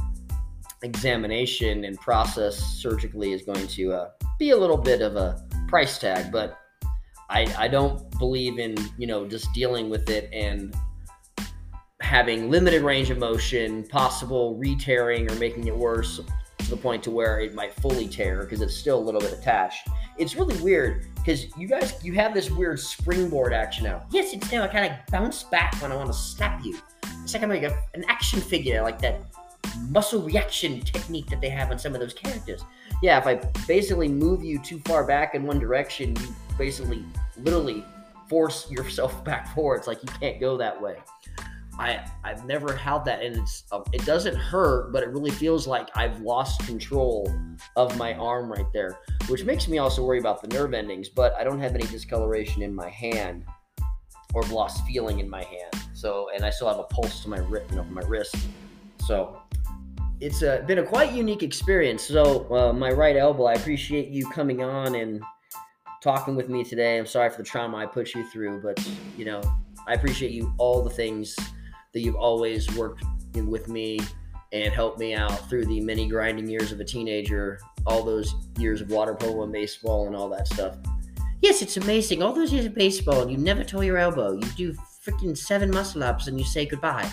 examination 0.81 1.85
and 1.85 1.99
process 1.99 2.57
surgically 2.57 3.33
is 3.33 3.43
going 3.43 3.67
to 3.67 3.93
uh, 3.93 4.09
be 4.39 4.51
a 4.51 4.57
little 4.57 4.77
bit 4.77 5.01
of 5.01 5.15
a 5.15 5.45
price 5.67 5.99
tag. 5.99 6.31
But 6.31 6.57
I, 7.29 7.53
I 7.57 7.67
don't 7.67 8.09
believe 8.17 8.57
in 8.57 8.75
you 8.97 9.05
know 9.05 9.27
just 9.27 9.53
dealing 9.53 9.89
with 9.89 10.09
it 10.09 10.29
and 10.33 10.75
having 12.01 12.49
limited 12.49 12.81
range 12.81 13.11
of 13.11 13.19
motion, 13.19 13.83
possible 13.87 14.55
re-tearing 14.57 15.29
or 15.29 15.35
making 15.35 15.67
it 15.67 15.75
worse 15.75 16.19
to 16.67 16.75
the 16.75 16.81
point 16.81 17.01
to 17.03 17.11
where 17.11 17.39
it 17.39 17.55
might 17.55 17.73
fully 17.73 18.07
tear 18.07 18.41
because 18.41 18.61
it's 18.61 18.75
still 18.75 18.99
a 18.99 19.03
little 19.03 19.21
bit 19.21 19.31
attached. 19.31 19.87
It's 20.17 20.35
really 20.35 20.61
weird 20.61 21.07
because 21.15 21.55
you 21.57 21.67
guys 21.67 21.93
you 22.03 22.13
have 22.13 22.33
this 22.33 22.51
weird 22.51 22.79
springboard 22.79 23.53
action 23.53 23.85
now. 23.85 24.05
Yes, 24.11 24.33
it's 24.33 24.51
now 24.51 24.63
I 24.63 24.67
kind 24.67 24.91
of 24.91 24.97
bounce 25.11 25.43
back 25.43 25.81
when 25.81 25.91
I 25.91 25.95
want 25.95 26.07
to 26.07 26.13
slap 26.13 26.63
you. 26.65 26.77
It's 27.23 27.33
like 27.33 27.43
I'm 27.43 27.49
like 27.49 27.63
a, 27.63 27.77
an 27.93 28.03
action 28.07 28.41
figure, 28.41 28.81
like 28.81 28.99
that 28.99 29.21
muscle 29.89 30.21
reaction 30.21 30.81
technique 30.81 31.27
that 31.27 31.39
they 31.39 31.49
have 31.49 31.71
on 31.71 31.79
some 31.79 31.93
of 31.93 32.01
those 32.01 32.13
characters. 32.13 32.63
Yeah, 33.01 33.17
if 33.17 33.27
I 33.27 33.35
basically 33.65 34.09
move 34.09 34.43
you 34.43 34.59
too 34.59 34.79
far 34.85 35.05
back 35.05 35.35
in 35.35 35.43
one 35.43 35.59
direction, 35.59 36.15
you 36.15 36.35
basically 36.57 37.05
literally 37.37 37.85
force 38.27 38.69
yourself 38.69 39.23
back 39.25 39.53
forward. 39.55 39.77
It's 39.77 39.87
like 39.87 40.01
you 40.03 40.09
can't 40.19 40.39
go 40.39 40.57
that 40.57 40.81
way. 40.81 40.97
I 41.79 42.03
I've 42.23 42.45
never 42.45 42.75
had 42.75 43.05
that, 43.05 43.21
and 43.21 43.35
it's 43.35 43.63
uh, 43.71 43.81
it 43.93 44.05
doesn't 44.05 44.35
hurt, 44.35 44.91
but 44.91 45.03
it 45.03 45.09
really 45.09 45.31
feels 45.31 45.67
like 45.67 45.89
I've 45.95 46.19
lost 46.21 46.65
control 46.65 47.31
of 47.75 47.95
my 47.97 48.13
arm 48.15 48.51
right 48.51 48.65
there, 48.73 48.99
which 49.27 49.43
makes 49.43 49.67
me 49.67 49.77
also 49.77 50.03
worry 50.03 50.19
about 50.19 50.41
the 50.41 50.47
nerve 50.47 50.73
endings. 50.73 51.09
But 51.09 51.33
I 51.35 51.43
don't 51.43 51.59
have 51.59 51.75
any 51.75 51.85
discoloration 51.85 52.61
in 52.61 52.73
my 52.73 52.89
hand 52.89 53.45
or 54.33 54.43
lost 54.43 54.85
feeling 54.85 55.19
in 55.19 55.29
my 55.29 55.43
hand. 55.43 55.73
So, 55.93 56.29
and 56.35 56.43
I 56.43 56.49
still 56.49 56.67
have 56.67 56.79
a 56.79 56.83
pulse 56.83 57.21
to 57.23 57.29
my 57.29 57.39
wrist, 57.39 57.69
you 57.71 57.77
know 57.77 57.83
my 57.85 58.01
wrist. 58.01 58.35
So, 59.05 59.41
it's 60.19 60.41
a, 60.41 60.63
been 60.67 60.79
a 60.79 60.83
quite 60.83 61.11
unique 61.13 61.43
experience. 61.43 62.03
So, 62.03 62.51
uh, 62.53 62.73
my 62.73 62.91
right 62.91 63.15
elbow, 63.15 63.45
I 63.45 63.53
appreciate 63.53 64.09
you 64.09 64.29
coming 64.29 64.63
on 64.63 64.95
and 64.95 65.23
talking 66.03 66.35
with 66.35 66.49
me 66.49 66.63
today. 66.63 66.97
I'm 66.97 67.05
sorry 67.05 67.29
for 67.29 67.37
the 67.37 67.43
trauma 67.43 67.77
I 67.77 67.85
put 67.85 68.13
you 68.13 68.27
through, 68.29 68.61
but 68.61 68.79
you 69.17 69.25
know, 69.25 69.41
I 69.87 69.93
appreciate 69.93 70.31
you 70.31 70.53
all 70.57 70.83
the 70.83 70.89
things 70.89 71.35
that 71.97 72.03
you've 72.03 72.15
always 72.15 72.69
worked 72.75 73.03
with 73.33 73.67
me 73.67 73.99
and 74.51 74.71
helped 74.71 74.99
me 74.99 75.15
out 75.15 75.49
through 75.49 75.65
the 75.65 75.81
many 75.81 76.07
grinding 76.07 76.47
years 76.47 76.71
of 76.71 76.79
a 76.79 76.83
teenager, 76.83 77.59
all 77.87 78.03
those 78.03 78.35
years 78.59 78.81
of 78.81 78.91
water 78.91 79.15
polo 79.15 79.41
and 79.41 79.51
baseball 79.51 80.05
and 80.05 80.15
all 80.15 80.29
that 80.29 80.47
stuff. 80.47 80.77
Yes, 81.41 81.63
it's 81.63 81.77
amazing. 81.77 82.21
All 82.21 82.33
those 82.33 82.53
years 82.53 82.67
of 82.67 82.75
baseball, 82.75 83.23
and 83.23 83.31
you 83.31 83.37
never 83.37 83.63
tore 83.63 83.83
your 83.83 83.97
elbow. 83.97 84.33
You 84.33 84.47
do 84.55 84.73
freaking 85.03 85.35
seven 85.35 85.71
muscle 85.71 86.03
ups 86.03 86.27
and 86.27 86.39
you 86.39 86.45
say 86.45 86.67
goodbye. 86.67 87.09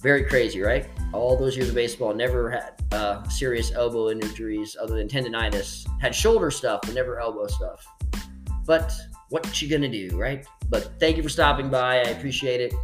Very 0.00 0.24
crazy, 0.24 0.60
right? 0.60 0.88
All 1.12 1.36
those 1.36 1.56
years 1.56 1.68
of 1.68 1.76
baseball, 1.76 2.14
never 2.14 2.50
had 2.50 2.82
uh, 2.90 3.22
serious 3.28 3.70
elbow 3.72 4.10
injuries 4.10 4.76
other 4.80 4.96
than 4.96 5.06
tendonitis. 5.06 5.86
Had 6.00 6.16
shoulder 6.16 6.50
stuff, 6.50 6.80
but 6.82 6.94
never 6.94 7.20
elbow 7.20 7.46
stuff. 7.46 7.86
But 8.66 8.92
what 9.30 9.62
you 9.62 9.68
gonna 9.68 9.88
do, 9.88 10.18
right? 10.18 10.44
But 10.68 10.98
thank 10.98 11.16
you 11.16 11.22
for 11.22 11.28
stopping 11.28 11.70
by. 11.70 11.98
I 11.98 12.10
appreciate 12.10 12.60
it. 12.60 12.74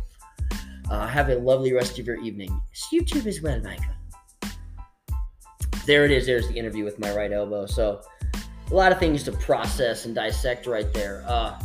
Uh, 0.90 1.06
have 1.06 1.28
a 1.28 1.36
lovely 1.36 1.72
rest 1.72 2.00
of 2.00 2.06
your 2.06 2.20
evening. 2.20 2.60
It's 2.72 2.88
YouTube 2.92 3.26
as 3.26 3.40
well, 3.40 3.60
Michael. 3.60 3.94
There 5.86 6.04
it 6.04 6.10
is. 6.10 6.26
There's 6.26 6.48
the 6.48 6.54
interview 6.54 6.84
with 6.84 6.98
my 6.98 7.14
right 7.14 7.32
elbow. 7.32 7.66
So, 7.66 8.00
a 8.70 8.74
lot 8.74 8.90
of 8.90 8.98
things 8.98 9.22
to 9.24 9.32
process 9.32 10.04
and 10.04 10.16
dissect 10.16 10.66
right 10.66 10.92
there. 10.92 11.24
Uh, 11.28 11.56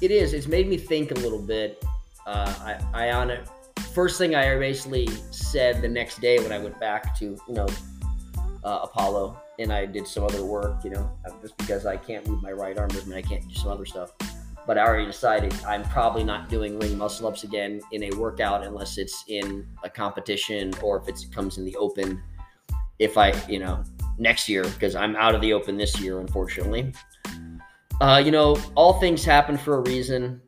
it 0.00 0.10
is. 0.10 0.32
It's 0.32 0.46
made 0.46 0.66
me 0.66 0.78
think 0.78 1.10
a 1.10 1.14
little 1.14 1.38
bit. 1.38 1.84
Uh, 2.26 2.54
I, 2.94 3.08
I 3.08 3.12
on 3.12 3.28
it. 3.30 3.46
First 3.94 4.16
thing 4.16 4.34
I 4.34 4.56
basically 4.56 5.08
said 5.30 5.82
the 5.82 5.88
next 5.88 6.22
day 6.22 6.38
when 6.38 6.52
I 6.52 6.58
went 6.58 6.80
back 6.80 7.18
to 7.18 7.36
you 7.46 7.54
know 7.54 7.66
uh, 8.64 8.80
Apollo 8.82 9.38
and 9.58 9.70
I 9.70 9.84
did 9.84 10.06
some 10.06 10.24
other 10.24 10.42
work. 10.42 10.84
You 10.84 10.90
know, 10.90 11.10
just 11.42 11.56
because 11.58 11.84
I 11.84 11.98
can't 11.98 12.26
move 12.26 12.42
my 12.42 12.52
right 12.52 12.78
arm 12.78 12.88
mean 13.06 13.12
I 13.12 13.20
can't 13.20 13.46
do 13.46 13.54
some 13.54 13.70
other 13.70 13.84
stuff 13.84 14.12
but 14.70 14.78
I 14.78 14.86
already 14.86 15.06
decided 15.06 15.52
I'm 15.66 15.82
probably 15.82 16.22
not 16.22 16.48
doing 16.48 16.78
ring 16.78 16.96
muscle 16.96 17.26
ups 17.26 17.42
again 17.42 17.80
in 17.90 18.04
a 18.04 18.10
workout 18.12 18.64
unless 18.64 18.98
it's 18.98 19.24
in 19.26 19.66
a 19.82 19.90
competition 19.90 20.72
or 20.80 20.98
if 20.98 21.08
it 21.08 21.26
comes 21.34 21.58
in 21.58 21.64
the 21.64 21.74
open. 21.74 22.22
If 23.00 23.18
I, 23.18 23.32
you 23.48 23.58
know, 23.58 23.82
next 24.16 24.48
year, 24.48 24.62
because 24.62 24.94
I'm 24.94 25.16
out 25.16 25.34
of 25.34 25.40
the 25.40 25.52
open 25.52 25.76
this 25.76 26.00
year, 26.00 26.20
unfortunately. 26.20 26.92
Uh, 28.00 28.22
you 28.24 28.30
know, 28.30 28.56
all 28.76 29.00
things 29.00 29.24
happen 29.24 29.58
for 29.58 29.78
a 29.78 29.80
reason. 29.80 30.40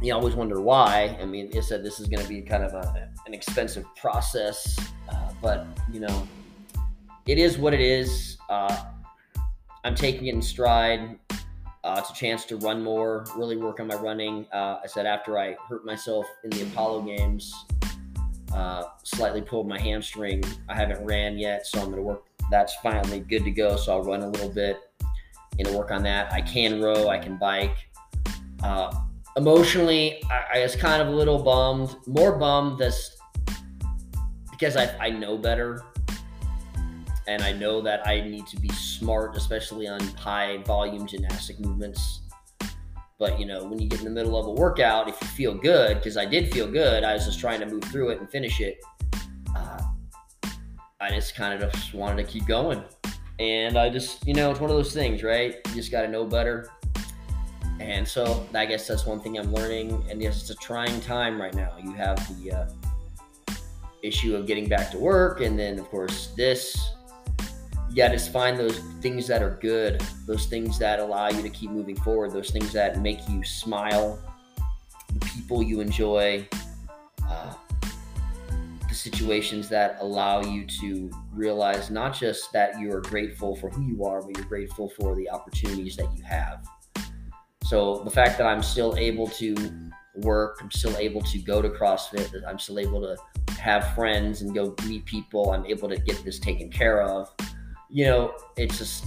You 0.00 0.14
always 0.14 0.36
wonder 0.36 0.60
why. 0.60 1.18
I 1.20 1.24
mean, 1.24 1.50
it 1.52 1.64
said 1.64 1.84
this 1.84 1.98
is 1.98 2.06
going 2.06 2.22
to 2.22 2.28
be 2.28 2.40
kind 2.42 2.62
of 2.62 2.74
a, 2.74 3.10
an 3.26 3.34
expensive 3.34 3.86
process, 3.96 4.78
uh, 5.08 5.32
but, 5.42 5.66
you 5.92 5.98
know, 5.98 6.28
it 7.26 7.38
is 7.38 7.58
what 7.58 7.74
it 7.74 7.80
is. 7.80 8.36
Uh, 8.48 8.84
I'm 9.82 9.96
taking 9.96 10.28
it 10.28 10.34
in 10.34 10.40
stride. 10.40 11.18
Uh, 11.82 11.96
it's 11.98 12.10
a 12.10 12.14
chance 12.14 12.44
to 12.44 12.56
run 12.58 12.82
more, 12.82 13.24
really 13.36 13.56
work 13.56 13.80
on 13.80 13.86
my 13.86 13.94
running. 13.96 14.46
Uh, 14.52 14.80
I 14.82 14.86
said 14.86 15.06
after 15.06 15.38
I 15.38 15.56
hurt 15.68 15.84
myself 15.86 16.26
in 16.44 16.50
the 16.50 16.62
Apollo 16.62 17.02
games, 17.02 17.54
uh, 18.52 18.84
slightly 19.02 19.40
pulled 19.40 19.66
my 19.66 19.80
hamstring. 19.80 20.42
I 20.68 20.74
haven't 20.74 21.04
ran 21.04 21.38
yet, 21.38 21.66
so 21.66 21.78
I'm 21.78 21.86
going 21.86 21.96
to 21.96 22.02
work. 22.02 22.24
That's 22.50 22.74
finally 22.82 23.20
good 23.20 23.44
to 23.44 23.50
go. 23.50 23.76
So 23.76 23.92
I'll 23.92 24.02
run 24.02 24.20
a 24.22 24.28
little 24.28 24.50
bit 24.50 24.78
and 25.58 25.68
work 25.68 25.90
on 25.90 26.02
that. 26.02 26.32
I 26.32 26.42
can 26.42 26.82
row, 26.82 27.08
I 27.08 27.18
can 27.18 27.38
bike. 27.38 27.76
Uh, 28.62 28.92
emotionally, 29.36 30.22
I, 30.30 30.58
I 30.58 30.62
was 30.62 30.76
kind 30.76 31.00
of 31.00 31.08
a 31.08 31.12
little 31.12 31.42
bummed, 31.42 31.96
more 32.06 32.38
bummed 32.38 32.78
this 32.78 33.16
because 34.50 34.76
I, 34.76 34.94
I 34.98 35.08
know 35.08 35.38
better 35.38 35.82
and 37.30 37.44
I 37.44 37.52
know 37.52 37.80
that 37.82 38.04
I 38.08 38.20
need 38.22 38.48
to 38.48 38.56
be 38.56 38.68
smart, 38.70 39.36
especially 39.36 39.86
on 39.86 40.00
high 40.00 40.56
volume 40.64 41.06
gymnastic 41.06 41.60
movements. 41.60 42.22
But 43.20 43.38
you 43.38 43.46
know, 43.46 43.62
when 43.62 43.78
you 43.78 43.88
get 43.88 44.00
in 44.00 44.04
the 44.04 44.10
middle 44.10 44.36
of 44.36 44.46
a 44.46 44.50
workout, 44.50 45.08
if 45.08 45.16
you 45.22 45.28
feel 45.28 45.54
good, 45.54 45.98
because 45.98 46.16
I 46.16 46.24
did 46.24 46.52
feel 46.52 46.66
good, 46.66 47.04
I 47.04 47.12
was 47.12 47.26
just 47.26 47.38
trying 47.38 47.60
to 47.60 47.66
move 47.66 47.84
through 47.84 48.08
it 48.10 48.18
and 48.18 48.28
finish 48.28 48.60
it. 48.60 48.78
Uh, 49.54 49.80
I 51.00 51.10
just 51.10 51.36
kind 51.36 51.62
of 51.62 51.72
just 51.72 51.94
wanted 51.94 52.26
to 52.26 52.28
keep 52.28 52.46
going, 52.46 52.82
and 53.38 53.78
I 53.78 53.90
just, 53.90 54.26
you 54.26 54.34
know, 54.34 54.50
it's 54.50 54.58
one 54.58 54.68
of 54.68 54.76
those 54.76 54.92
things, 54.92 55.22
right? 55.22 55.54
You 55.68 55.74
just 55.74 55.92
got 55.92 56.02
to 56.02 56.08
know 56.08 56.24
better. 56.24 56.68
And 57.78 58.06
so 58.06 58.44
I 58.54 58.66
guess 58.66 58.88
that's 58.88 59.06
one 59.06 59.20
thing 59.20 59.38
I'm 59.38 59.52
learning. 59.52 60.04
And 60.10 60.20
yes, 60.20 60.40
it's 60.40 60.50
a 60.50 60.56
trying 60.56 61.00
time 61.00 61.40
right 61.40 61.54
now. 61.54 61.76
You 61.80 61.92
have 61.92 62.18
the 62.42 62.52
uh, 62.52 63.54
issue 64.02 64.34
of 64.34 64.48
getting 64.48 64.68
back 64.68 64.90
to 64.90 64.98
work, 64.98 65.42
and 65.42 65.56
then 65.56 65.78
of 65.78 65.88
course 65.90 66.32
this 66.36 66.90
got 67.96 68.08
to 68.08 68.18
find 68.18 68.58
those 68.58 68.78
things 69.00 69.26
that 69.26 69.42
are 69.42 69.58
good, 69.60 70.02
those 70.26 70.46
things 70.46 70.78
that 70.78 71.00
allow 71.00 71.28
you 71.28 71.42
to 71.42 71.50
keep 71.50 71.70
moving 71.70 71.96
forward, 71.96 72.32
those 72.32 72.50
things 72.50 72.72
that 72.72 73.00
make 73.00 73.28
you 73.28 73.42
smile, 73.44 74.18
the 75.12 75.26
people 75.26 75.62
you 75.62 75.80
enjoy, 75.80 76.46
uh, 77.28 77.54
the 78.88 78.94
situations 78.94 79.68
that 79.68 79.96
allow 80.00 80.42
you 80.42 80.64
to 80.66 81.10
realize 81.32 81.90
not 81.90 82.14
just 82.14 82.52
that 82.52 82.78
you 82.78 82.92
are 82.92 83.00
grateful 83.00 83.56
for 83.56 83.70
who 83.70 83.82
you 83.82 84.04
are, 84.04 84.22
but 84.22 84.36
you're 84.36 84.46
grateful 84.46 84.88
for 84.90 85.16
the 85.16 85.28
opportunities 85.28 85.96
that 85.96 86.08
you 86.16 86.22
have. 86.22 86.64
So 87.64 88.02
the 88.04 88.10
fact 88.10 88.38
that 88.38 88.46
I'm 88.46 88.62
still 88.62 88.96
able 88.96 89.26
to 89.28 89.54
work, 90.16 90.58
I'm 90.60 90.70
still 90.70 90.96
able 90.96 91.22
to 91.22 91.38
go 91.38 91.62
to 91.62 91.68
CrossFit, 91.68 92.42
I'm 92.46 92.58
still 92.58 92.78
able 92.78 93.00
to 93.00 93.16
have 93.54 93.94
friends 93.94 94.42
and 94.42 94.54
go 94.54 94.74
meet 94.86 95.04
people, 95.06 95.52
I'm 95.52 95.66
able 95.66 95.88
to 95.88 95.96
get 95.96 96.24
this 96.24 96.38
taken 96.38 96.70
care 96.70 97.02
of 97.02 97.32
you 97.90 98.04
know, 98.04 98.34
it's 98.56 98.78
just 98.78 99.04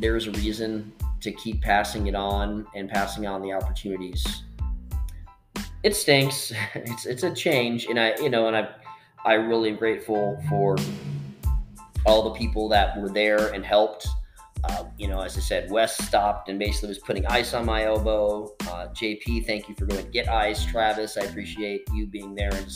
there's 0.00 0.26
a 0.26 0.32
reason 0.32 0.92
to 1.20 1.32
keep 1.32 1.62
passing 1.62 2.06
it 2.06 2.14
on 2.14 2.66
and 2.74 2.88
passing 2.88 3.26
on 3.26 3.42
the 3.42 3.52
opportunities. 3.52 4.42
It 5.82 5.94
stinks. 5.94 6.52
It's 6.74 7.06
it's 7.06 7.22
a 7.22 7.34
change, 7.34 7.86
and 7.86 7.98
I 7.98 8.14
you 8.16 8.30
know, 8.30 8.48
and 8.48 8.56
I 8.56 8.68
I 9.24 9.34
really 9.34 9.70
am 9.70 9.76
grateful 9.76 10.42
for 10.48 10.76
all 12.06 12.22
the 12.22 12.38
people 12.38 12.68
that 12.68 13.00
were 13.00 13.10
there 13.10 13.48
and 13.48 13.64
helped. 13.64 14.06
Uh, 14.64 14.84
you 14.96 15.08
know, 15.08 15.20
as 15.20 15.36
I 15.36 15.40
said, 15.40 15.70
Wes 15.70 15.96
stopped 16.06 16.48
and 16.48 16.58
basically 16.58 16.88
was 16.88 16.98
putting 16.98 17.26
ice 17.26 17.52
on 17.52 17.66
my 17.66 17.84
elbow. 17.84 18.54
Uh, 18.62 18.88
JP, 18.88 19.46
thank 19.46 19.68
you 19.68 19.74
for 19.74 19.84
going 19.84 20.02
to 20.02 20.10
get 20.10 20.26
ice. 20.26 20.64
Travis, 20.64 21.18
I 21.18 21.24
appreciate 21.24 21.82
you 21.92 22.06
being 22.06 22.34
there 22.34 22.52
and 22.54 22.66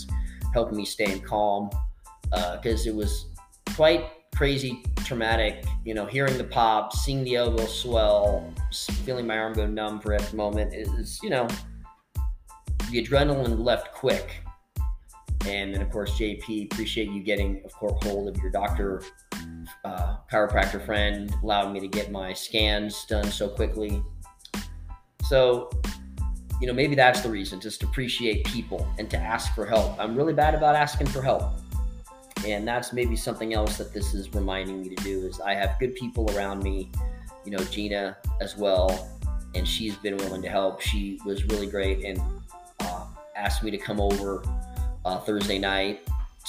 helping 0.52 0.76
me 0.76 0.84
stay 0.84 1.18
calm 1.18 1.70
because 2.30 2.86
uh, 2.86 2.90
it 2.90 2.94
was 2.94 3.26
quite 3.74 4.04
crazy 4.38 4.84
traumatic, 5.04 5.64
you 5.84 5.94
know, 5.94 6.06
hearing 6.06 6.38
the 6.38 6.44
pop, 6.44 6.92
seeing 6.92 7.24
the 7.24 7.34
elbow 7.34 7.66
swell, 7.66 8.54
feeling 9.04 9.26
my 9.26 9.36
arm 9.36 9.52
go 9.52 9.66
numb 9.66 9.98
for 9.98 10.14
a 10.14 10.34
moment 10.34 10.72
is, 10.72 11.18
you 11.24 11.28
know, 11.28 11.48
the 12.88 13.04
adrenaline 13.04 13.58
left 13.58 13.92
quick. 13.92 14.44
And 15.44 15.74
then, 15.74 15.82
of 15.82 15.90
course, 15.90 16.12
JP, 16.12 16.72
appreciate 16.72 17.10
you 17.10 17.20
getting, 17.20 17.62
of 17.64 17.72
course, 17.72 18.00
hold 18.04 18.28
of 18.28 18.36
your 18.40 18.52
doctor, 18.52 19.02
uh, 19.84 20.18
chiropractor 20.30 20.84
friend, 20.86 21.34
allowing 21.42 21.72
me 21.72 21.80
to 21.80 21.88
get 21.88 22.12
my 22.12 22.32
scans 22.32 23.06
done 23.06 23.24
so 23.32 23.48
quickly. 23.48 24.00
So, 25.24 25.68
you 26.60 26.68
know, 26.68 26.72
maybe 26.72 26.94
that's 26.94 27.22
the 27.22 27.28
reason, 27.28 27.58
just 27.58 27.82
appreciate 27.82 28.46
people 28.46 28.86
and 29.00 29.10
to 29.10 29.16
ask 29.16 29.52
for 29.56 29.66
help. 29.66 29.98
I'm 29.98 30.14
really 30.14 30.32
bad 30.32 30.54
about 30.54 30.76
asking 30.76 31.08
for 31.08 31.22
help 31.22 31.58
and 32.46 32.66
that's 32.66 32.92
maybe 32.92 33.16
something 33.16 33.54
else 33.54 33.78
that 33.78 33.92
this 33.92 34.14
is 34.14 34.32
reminding 34.34 34.82
me 34.82 34.94
to 34.94 35.02
do 35.02 35.26
is 35.26 35.40
i 35.40 35.54
have 35.54 35.78
good 35.78 35.94
people 35.94 36.30
around 36.36 36.62
me 36.62 36.90
you 37.44 37.50
know 37.50 37.62
gina 37.64 38.16
as 38.40 38.56
well 38.56 39.18
and 39.54 39.66
she's 39.66 39.96
been 39.96 40.16
willing 40.18 40.42
to 40.42 40.48
help. 40.48 40.80
She 40.80 41.20
was 41.24 41.44
really 41.46 41.66
great 41.66 42.04
and 42.04 42.20
uh, 42.80 43.06
asked 43.36 43.62
me 43.62 43.70
to 43.70 43.78
come 43.78 44.00
over 44.00 44.42
uh, 45.04 45.18
thursday 45.20 45.58
night 45.58 46.00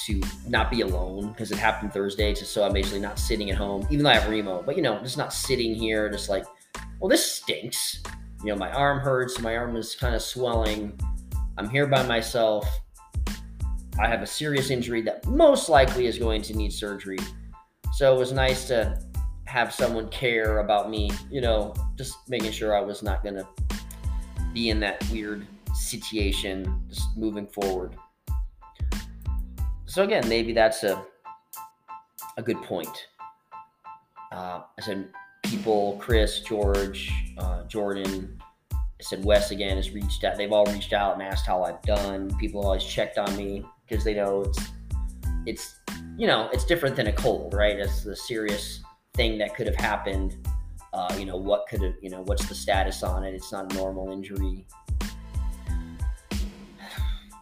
to 0.06 0.22
not 0.48 0.72
be 0.72 0.82
alone 0.82 1.30
because 1.30 1.52
it 1.52 1.58
happened 1.58 1.92
thursday 1.92 2.34
just 2.34 2.54
so 2.54 2.64
i'm 2.64 2.72
basically 2.72 3.00
not 3.00 3.20
sitting 3.20 3.52
at 3.52 3.58
home. 3.58 3.86
Even 3.90 4.04
though 4.04 4.10
i 4.10 4.16
have 4.16 4.30
remo 4.30 4.62
but 4.62 4.76
you 4.76 4.82
know 4.82 5.00
just 5.00 5.18
not 5.18 5.34
sitting 5.34 5.76
here 5.76 6.10
just 6.10 6.30
like 6.30 6.46
well 7.00 7.10
this 7.10 7.26
stinks. 7.32 8.04
You 8.44 8.52
know 8.52 8.56
my 8.56 8.72
arm 8.72 9.00
hurts 9.00 9.40
my 9.40 9.56
arm 9.56 9.76
is 9.76 9.96
kind 9.96 10.16
of 10.16 10.22
swelling. 10.22 10.98
I'm 11.58 11.70
here 11.70 11.88
by 11.88 12.06
myself 12.08 12.66
I 14.00 14.08
have 14.08 14.22
a 14.22 14.28
serious 14.28 14.70
injury 14.70 15.02
that 15.02 15.26
most 15.28 15.68
likely 15.68 16.06
is 16.06 16.18
going 16.18 16.42
to 16.44 16.56
need 16.56 16.72
surgery. 16.72 17.18
So 17.94 18.16
it 18.16 18.18
was 18.18 18.32
nice 18.32 18.66
to 18.70 18.98
have 19.44 19.74
someone 19.74 20.08
care 20.08 20.60
about 20.60 20.90
me, 20.90 21.12
you 21.30 21.42
know, 21.42 21.74
just 21.98 22.18
making 22.30 22.52
sure 22.52 22.78
I 22.78 22.80
was 22.80 23.04
not 23.04 23.24
going 23.24 23.36
to 23.36 23.48
be 24.54 24.70
in 24.70 24.80
that 24.80 25.04
weird 25.12 25.46
situation 25.74 26.82
just 26.88 27.18
moving 27.18 27.46
forward. 27.46 27.94
So 29.86 30.04
again, 30.04 30.28
maybe 30.30 30.54
that's 30.54 30.84
a 30.84 31.04
a 32.38 32.42
good 32.42 32.62
point. 32.64 33.08
Uh, 34.32 34.62
I 34.78 34.82
said 34.82 35.10
people, 35.44 35.98
Chris, 36.00 36.40
George, 36.40 37.12
uh, 37.38 37.64
Jordan, 37.64 38.42
I 38.72 38.78
said 39.02 39.26
Wes 39.26 39.52
again 39.52 39.76
has 39.76 39.92
reached 39.92 40.24
out. 40.24 40.38
They've 40.38 40.52
all 40.52 40.66
reached 40.68 40.94
out 40.94 41.16
and 41.16 41.24
asked 41.24 41.46
how 41.46 41.64
I've 41.64 41.82
done. 41.82 42.34
People 42.40 42.64
always 42.64 42.84
checked 42.84 43.18
on 43.18 43.36
me 43.36 43.66
because 43.90 44.04
they 44.04 44.14
know 44.14 44.42
it's 44.42 44.60
it's 45.46 45.80
you 46.18 46.28
know 46.28 46.50
it's 46.54 46.66
different 46.66 46.96
than 46.96 47.08
a 47.08 47.14
cold, 47.14 47.54
right? 47.54 47.78
It's 47.78 48.04
the 48.04 48.16
serious 48.16 48.82
thing 49.16 49.38
that 49.40 49.56
could 49.56 49.68
have 49.68 49.76
happened. 49.76 50.48
Uh, 50.94 51.16
you 51.18 51.26
know 51.26 51.38
what 51.38 51.68
could 51.68 51.82
have 51.82 51.96
you 52.02 52.10
know 52.10 52.22
what's 52.24 52.48
the 52.48 52.56
status 52.56 53.04
on 53.04 53.24
it? 53.24 53.34
It's 53.34 53.52
not 53.52 53.72
a 53.72 53.76
normal 53.76 54.12
injury. 54.12 54.66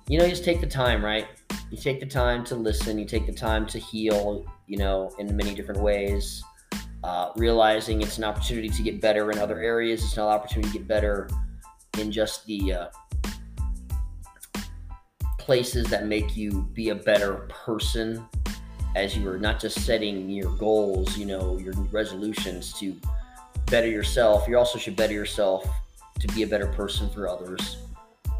You 0.09 0.17
know, 0.17 0.23
you 0.23 0.29
just 0.29 0.45
take 0.45 0.61
the 0.61 0.67
time, 0.67 1.03
right? 1.03 1.27
You 1.69 1.77
take 1.77 1.99
the 1.99 2.05
time 2.05 2.45
to 2.45 2.55
listen. 2.55 2.97
You 2.97 3.03
take 3.03 3.25
the 3.25 3.33
time 3.33 3.67
to 3.67 3.77
heal. 3.77 4.45
You 4.65 4.77
know, 4.77 5.11
in 5.19 5.35
many 5.35 5.53
different 5.53 5.81
ways. 5.81 6.41
Uh, 7.03 7.31
realizing 7.35 8.01
it's 8.01 8.17
an 8.17 8.23
opportunity 8.23 8.69
to 8.69 8.83
get 8.83 9.01
better 9.01 9.31
in 9.31 9.37
other 9.37 9.59
areas. 9.59 10.01
It's 10.01 10.15
an 10.15 10.23
opportunity 10.23 10.71
to 10.71 10.77
get 10.77 10.87
better 10.87 11.29
in 11.99 12.09
just 12.09 12.45
the 12.45 12.73
uh, 12.73 12.87
places 15.47 15.89
that 15.89 16.05
make 16.05 16.35
you 16.35 16.63
be 16.73 16.89
a 16.89 16.95
better 16.95 17.47
person 17.47 18.21
as 18.97 19.15
you 19.15 19.25
are 19.29 19.37
not 19.37 19.61
just 19.61 19.79
setting 19.85 20.29
your 20.29 20.51
goals, 20.57 21.17
you 21.17 21.25
know, 21.25 21.57
your 21.57 21.73
resolutions 21.89 22.73
to 22.73 22.93
better 23.67 23.87
yourself. 23.87 24.45
You 24.45 24.57
also 24.57 24.77
should 24.77 24.97
better 24.97 25.13
yourself 25.13 25.65
to 26.19 26.27
be 26.35 26.43
a 26.43 26.47
better 26.47 26.67
person 26.67 27.09
for 27.09 27.29
others. 27.29 27.77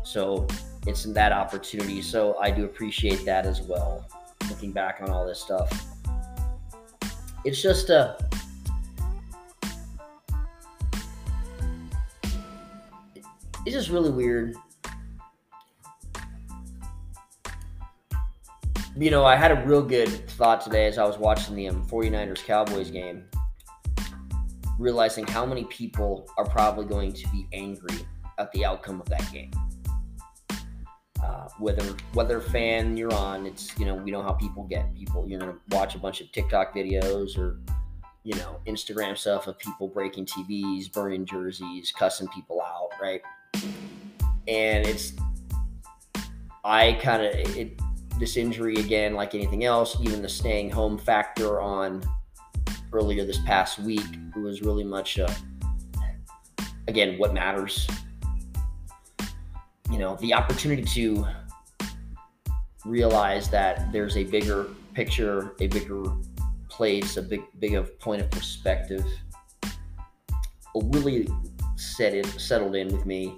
So 0.04 0.48
it's 0.86 1.06
in 1.06 1.14
that 1.14 1.32
opportunity. 1.32 2.02
So 2.02 2.38
I 2.40 2.52
do 2.52 2.66
appreciate 2.66 3.24
that 3.24 3.46
as 3.46 3.62
well. 3.62 4.06
Looking 4.50 4.74
back 4.74 5.00
on 5.02 5.10
all 5.10 5.26
this 5.26 5.40
stuff, 5.40 5.72
it's 7.46 7.62
just 7.62 7.90
a. 7.90 8.18
It's 13.66 13.74
just 13.74 13.88
really 13.90 14.12
weird 14.12 14.58
you 19.00 19.12
know, 19.12 19.26
I 19.26 19.36
had 19.36 19.52
a 19.52 19.64
real 19.66 19.84
good 19.84 20.10
thought 20.32 20.62
today 20.62 20.88
as 20.88 20.98
I 20.98 21.06
was 21.06 21.18
watching 21.18 21.56
the 21.56 21.68
um, 21.68 21.86
49ers 21.88 22.44
Cowboys 22.44 22.90
game, 22.90 23.26
realizing 24.80 25.28
how 25.28 25.46
many 25.46 25.66
people 25.66 26.28
are 26.38 26.46
probably 26.46 26.86
going 26.86 27.14
to 27.14 27.28
be 27.30 27.48
angry 27.54 28.00
at 28.40 28.52
the 28.54 28.66
outcome 28.66 29.00
of 29.00 29.08
that 29.10 29.32
game. 29.32 29.52
Uh, 31.24 31.48
whether 31.60 31.84
whether 32.14 32.40
fan 32.40 32.96
you're 32.96 33.14
on, 33.14 33.46
it's 33.46 33.78
you 33.78 33.86
know 33.86 33.96
we 33.96 34.12
know 34.12 34.22
how 34.22 34.32
people 34.34 34.64
get 34.64 34.94
people. 34.96 35.28
You're 35.28 35.40
gonna 35.40 35.58
watch 35.72 35.96
a 35.96 36.00
bunch 36.00 36.22
of 36.22 36.32
TikTok 36.32 36.76
videos 36.76 37.38
or 37.38 37.60
you 38.24 38.36
know 38.36 38.60
Instagram 38.68 39.18
stuff 39.18 39.48
of 39.48 39.58
people 39.60 39.88
breaking 39.88 40.26
TVs, 40.26 40.92
burning 40.92 41.26
jerseys, 41.26 41.92
cussing 41.92 42.28
people 42.30 42.62
out, 42.62 42.90
right? 43.02 43.22
And 44.48 44.86
it's 44.88 45.14
I 46.64 46.94
kind 46.94 47.24
of 47.24 47.34
it 47.58 47.80
this 48.20 48.38
injury 48.38 48.76
again, 48.76 49.14
like 49.14 49.36
anything 49.36 49.64
else, 49.64 49.98
even 50.02 50.22
the 50.22 50.30
staying 50.30 50.70
home 50.70 50.98
factor 50.98 51.62
on 51.62 52.04
earlier 52.94 53.26
this 53.26 53.40
past 53.46 53.80
week 53.80 54.06
was 54.36 54.62
really 54.62 54.84
much, 54.84 55.20
uh, 55.20 55.32
again, 56.88 57.18
what 57.18 57.34
matters. 57.34 57.88
You 59.92 59.98
know, 59.98 60.18
the 60.18 60.34
opportunity 60.34 60.84
to 60.84 61.26
realize 62.86 63.50
that 63.50 63.92
there's 63.92 64.18
a 64.18 64.24
bigger 64.24 64.68
picture, 64.94 65.54
a 65.60 65.68
bigger 65.68 66.04
place, 66.70 67.18
a 67.18 67.22
big, 67.22 67.42
big 67.60 67.76
of 67.76 67.98
point 68.00 68.22
of 68.22 68.30
perspective 68.32 69.06
really 70.86 71.28
set 71.76 72.14
it 72.14 72.26
settled 72.40 72.76
in 72.76 72.88
with 72.88 73.06
me 73.06 73.38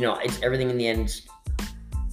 you 0.00 0.06
know, 0.06 0.14
it's 0.14 0.40
everything 0.42 0.70
in 0.70 0.78
the 0.78 0.88
end. 0.88 1.20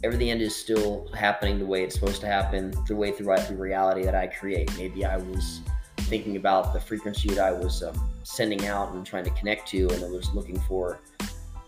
Everything 0.03 0.29
end 0.29 0.41
is 0.41 0.53
still 0.53 1.07
happening 1.15 1.57
the 1.57 1.65
way 1.65 1.85
it's 1.85 1.95
supposed 1.95 2.19
to 2.19 2.27
happen, 2.27 2.73
the 2.85 2.93
way 2.93 3.13
through 3.13 3.33
the 3.33 3.55
reality 3.55 4.03
that 4.03 4.13
I 4.13 4.27
create. 4.27 4.69
Maybe 4.77 5.05
I 5.05 5.15
was 5.15 5.61
thinking 5.99 6.35
about 6.35 6.73
the 6.73 6.81
frequency 6.81 7.29
that 7.29 7.39
I 7.39 7.53
was 7.53 7.83
um, 7.83 7.97
sending 8.23 8.67
out 8.67 8.93
and 8.93 9.05
trying 9.05 9.23
to 9.23 9.29
connect 9.29 9.69
to, 9.69 9.87
and 9.87 10.03
I 10.03 10.09
was 10.09 10.29
looking 10.33 10.59
for 10.67 10.99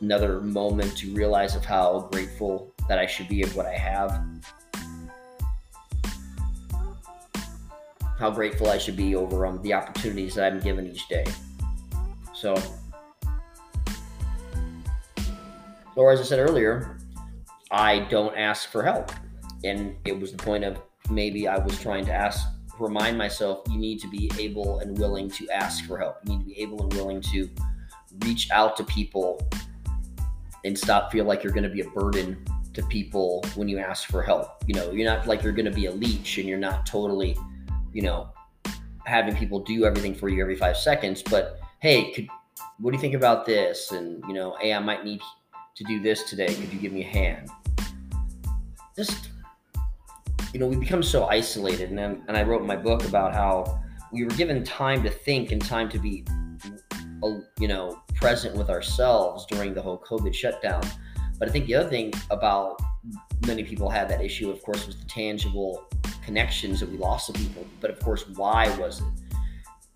another 0.01 0.41
moment 0.41 0.97
to 0.97 1.13
realize 1.13 1.55
of 1.55 1.63
how 1.63 2.09
grateful 2.11 2.73
that 2.89 2.99
I 2.99 3.05
should 3.05 3.29
be 3.29 3.41
of 3.41 3.55
what 3.55 3.65
I 3.65 3.77
have. 3.77 4.21
How 8.17 8.29
grateful 8.29 8.67
I 8.67 8.77
should 8.77 8.97
be 8.97 9.15
over 9.15 9.45
um, 9.45 9.61
the 9.61 9.73
opportunities 9.73 10.35
that 10.35 10.51
I'm 10.51 10.59
given 10.59 10.85
each 10.85 11.07
day. 11.07 11.23
So 12.33 12.61
or 15.99 16.13
as 16.13 16.21
I 16.21 16.23
said 16.23 16.39
earlier, 16.39 16.97
I 17.71 17.99
don't 18.09 18.35
ask 18.37 18.69
for 18.69 18.83
help. 18.83 19.11
And 19.65 19.95
it 20.05 20.17
was 20.17 20.31
the 20.31 20.37
point 20.37 20.63
of 20.63 20.81
maybe 21.09 21.47
I 21.47 21.57
was 21.57 21.77
trying 21.79 22.05
to 22.05 22.13
ask, 22.13 22.47
remind 22.79 23.17
myself, 23.17 23.63
you 23.69 23.77
need 23.77 23.99
to 23.99 24.07
be 24.07 24.31
able 24.39 24.79
and 24.79 24.97
willing 24.97 25.29
to 25.31 25.49
ask 25.49 25.85
for 25.85 25.97
help. 25.97 26.19
You 26.23 26.37
need 26.37 26.39
to 26.39 26.45
be 26.45 26.59
able 26.61 26.83
and 26.83 26.93
willing 26.93 27.19
to 27.33 27.49
reach 28.23 28.49
out 28.51 28.77
to 28.77 28.85
people 28.85 29.45
and 30.63 30.77
stop 30.77 31.11
feel 31.11 31.25
like 31.25 31.43
you're 31.43 31.51
going 31.51 31.63
to 31.63 31.69
be 31.69 31.81
a 31.81 31.89
burden 31.89 32.45
to 32.73 32.81
people 32.83 33.43
when 33.55 33.67
you 33.67 33.79
ask 33.79 34.07
for 34.07 34.23
help. 34.23 34.63
You 34.67 34.75
know, 34.75 34.91
you're 34.91 35.09
not 35.09 35.27
like 35.27 35.43
you're 35.43 35.51
going 35.51 35.65
to 35.65 35.71
be 35.71 35.87
a 35.87 35.91
leech 35.91 36.37
and 36.37 36.47
you're 36.47 36.57
not 36.57 36.85
totally, 36.85 37.37
you 37.91 38.03
know, 38.03 38.29
having 39.05 39.35
people 39.35 39.59
do 39.59 39.83
everything 39.83 40.15
for 40.15 40.29
you 40.29 40.41
every 40.41 40.55
five 40.55 40.77
seconds. 40.77 41.21
But 41.21 41.59
hey, 41.79 42.13
could 42.13 42.29
what 42.79 42.91
do 42.91 42.95
you 42.95 43.01
think 43.01 43.15
about 43.15 43.45
this? 43.45 43.91
And 43.91 44.23
you 44.29 44.33
know, 44.33 44.55
hey, 44.61 44.73
I 44.73 44.79
might 44.79 45.03
need 45.03 45.19
to 45.79 45.85
do 45.85 46.01
this 46.01 46.23
today. 46.23 46.53
Could 46.53 46.73
you 46.73 46.79
give 46.79 46.91
me 46.91 47.05
a 47.05 47.07
hand? 47.07 47.49
Just 48.97 49.29
you 50.53 50.59
know, 50.59 50.67
we 50.67 50.75
become 50.75 51.01
so 51.01 51.25
isolated, 51.25 51.89
and 51.89 52.21
and 52.27 52.35
I 52.35 52.43
wrote 52.43 52.65
my 52.65 52.75
book 52.75 53.05
about 53.05 53.33
how 53.33 53.81
we 54.11 54.25
were 54.25 54.31
given 54.31 54.61
time 54.65 55.01
to 55.03 55.09
think 55.09 55.53
and 55.53 55.63
time 55.63 55.87
to 55.89 55.97
be, 55.97 56.25
you 57.59 57.67
know, 57.67 58.01
present 58.13 58.57
with 58.57 58.69
ourselves 58.69 59.45
during 59.45 59.73
the 59.73 59.81
whole 59.81 59.99
COVID 59.99 60.33
shutdown. 60.33 60.83
But 61.37 61.47
I 61.47 61.51
think 61.51 61.67
the 61.67 61.75
other 61.75 61.89
thing 61.89 62.11
about 62.29 62.81
many 63.47 63.63
people 63.63 63.89
had 63.89 64.09
that 64.09 64.21
issue, 64.21 64.51
of 64.51 64.61
course, 64.61 64.85
was 64.85 64.97
the 64.97 65.05
tangible 65.05 65.87
connections 66.25 66.81
that 66.81 66.91
we 66.91 66.97
lost 66.97 67.27
to 67.27 67.33
people. 67.39 67.65
But 67.79 67.89
of 67.91 68.01
course, 68.01 68.27
why 68.35 68.69
was 68.77 68.99
it? 68.99 69.28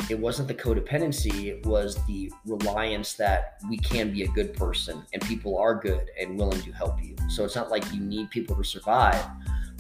It 0.09 0.19
wasn't 0.19 0.47
the 0.47 0.53
codependency, 0.53 1.45
it 1.45 1.65
was 1.65 1.95
the 2.07 2.31
reliance 2.45 3.13
that 3.13 3.57
we 3.69 3.77
can 3.77 4.11
be 4.11 4.23
a 4.23 4.27
good 4.27 4.53
person 4.53 5.03
and 5.13 5.21
people 5.23 5.57
are 5.57 5.75
good 5.75 6.09
and 6.19 6.37
willing 6.37 6.61
to 6.61 6.71
help 6.71 7.01
you. 7.01 7.15
So 7.29 7.45
it's 7.45 7.55
not 7.55 7.71
like 7.71 7.91
you 7.93 8.01
need 8.01 8.29
people 8.29 8.55
to 8.57 8.63
survive, 8.63 9.25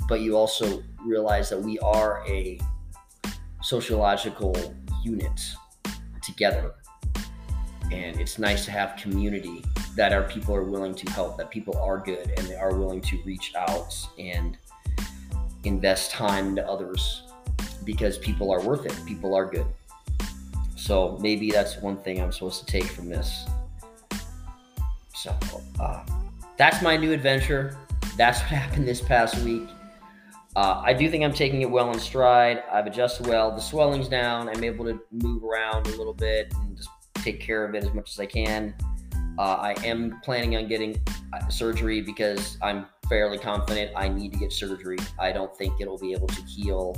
but 0.07 0.21
you 0.21 0.37
also 0.37 0.81
realize 1.05 1.49
that 1.49 1.59
we 1.59 1.77
are 1.79 2.23
a 2.27 2.57
sociological 3.61 4.55
unit 5.03 5.41
together. 6.21 6.73
And 7.91 8.19
it's 8.19 8.39
nice 8.39 8.65
to 8.65 8.71
have 8.71 8.95
community 8.95 9.63
that 9.95 10.13
our 10.13 10.23
people 10.23 10.55
are 10.55 10.63
willing 10.63 10.95
to 10.95 11.11
help, 11.11 11.37
that 11.37 11.51
people 11.51 11.77
are 11.77 11.99
good 11.99 12.31
and 12.37 12.47
they 12.47 12.55
are 12.55 12.75
willing 12.75 13.01
to 13.01 13.21
reach 13.23 13.53
out 13.55 13.93
and 14.17 14.57
invest 15.63 16.11
time 16.11 16.47
into 16.47 16.67
others 16.67 17.23
because 17.83 18.17
people 18.17 18.51
are 18.51 18.61
worth 18.61 18.85
it. 18.85 18.95
People 19.05 19.35
are 19.35 19.45
good. 19.45 19.65
So 20.83 21.17
maybe 21.21 21.49
that's 21.49 21.77
one 21.77 21.95
thing 21.95 22.19
I'm 22.19 22.33
supposed 22.33 22.59
to 22.59 22.65
take 22.65 22.83
from 22.83 23.07
this. 23.07 23.45
So 25.15 25.33
uh, 25.79 26.03
that's 26.57 26.81
my 26.81 26.97
new 26.97 27.13
adventure. 27.13 27.77
That's 28.17 28.41
what 28.41 28.49
happened 28.49 28.85
this 28.85 28.99
past 28.99 29.37
week. 29.45 29.63
Uh, 30.57 30.81
I 30.83 30.91
do 30.91 31.09
think 31.09 31.23
I'm 31.23 31.31
taking 31.31 31.61
it 31.61 31.69
well 31.69 31.89
in 31.93 31.99
stride. 31.99 32.63
I've 32.69 32.85
adjusted 32.85 33.27
well. 33.27 33.55
The 33.55 33.61
swelling's 33.61 34.09
down. 34.09 34.49
I'm 34.49 34.61
able 34.61 34.83
to 34.83 34.99
move 35.09 35.45
around 35.45 35.87
a 35.87 35.91
little 35.91 36.13
bit 36.13 36.53
and 36.55 36.75
just 36.75 36.89
take 37.15 37.39
care 37.39 37.63
of 37.63 37.73
it 37.75 37.85
as 37.85 37.93
much 37.93 38.11
as 38.11 38.19
I 38.19 38.25
can. 38.25 38.75
Uh, 39.39 39.53
I 39.53 39.75
am 39.85 40.19
planning 40.21 40.57
on 40.57 40.67
getting 40.67 41.01
uh, 41.31 41.47
surgery 41.47 42.01
because 42.01 42.57
I'm 42.61 42.87
fairly 43.07 43.37
confident 43.37 43.93
I 43.95 44.09
need 44.09 44.33
to 44.33 44.37
get 44.37 44.51
surgery. 44.51 44.97
I 45.17 45.31
don't 45.31 45.55
think 45.55 45.79
it'll 45.79 45.97
be 45.97 46.11
able 46.11 46.27
to 46.27 46.41
heal, 46.41 46.93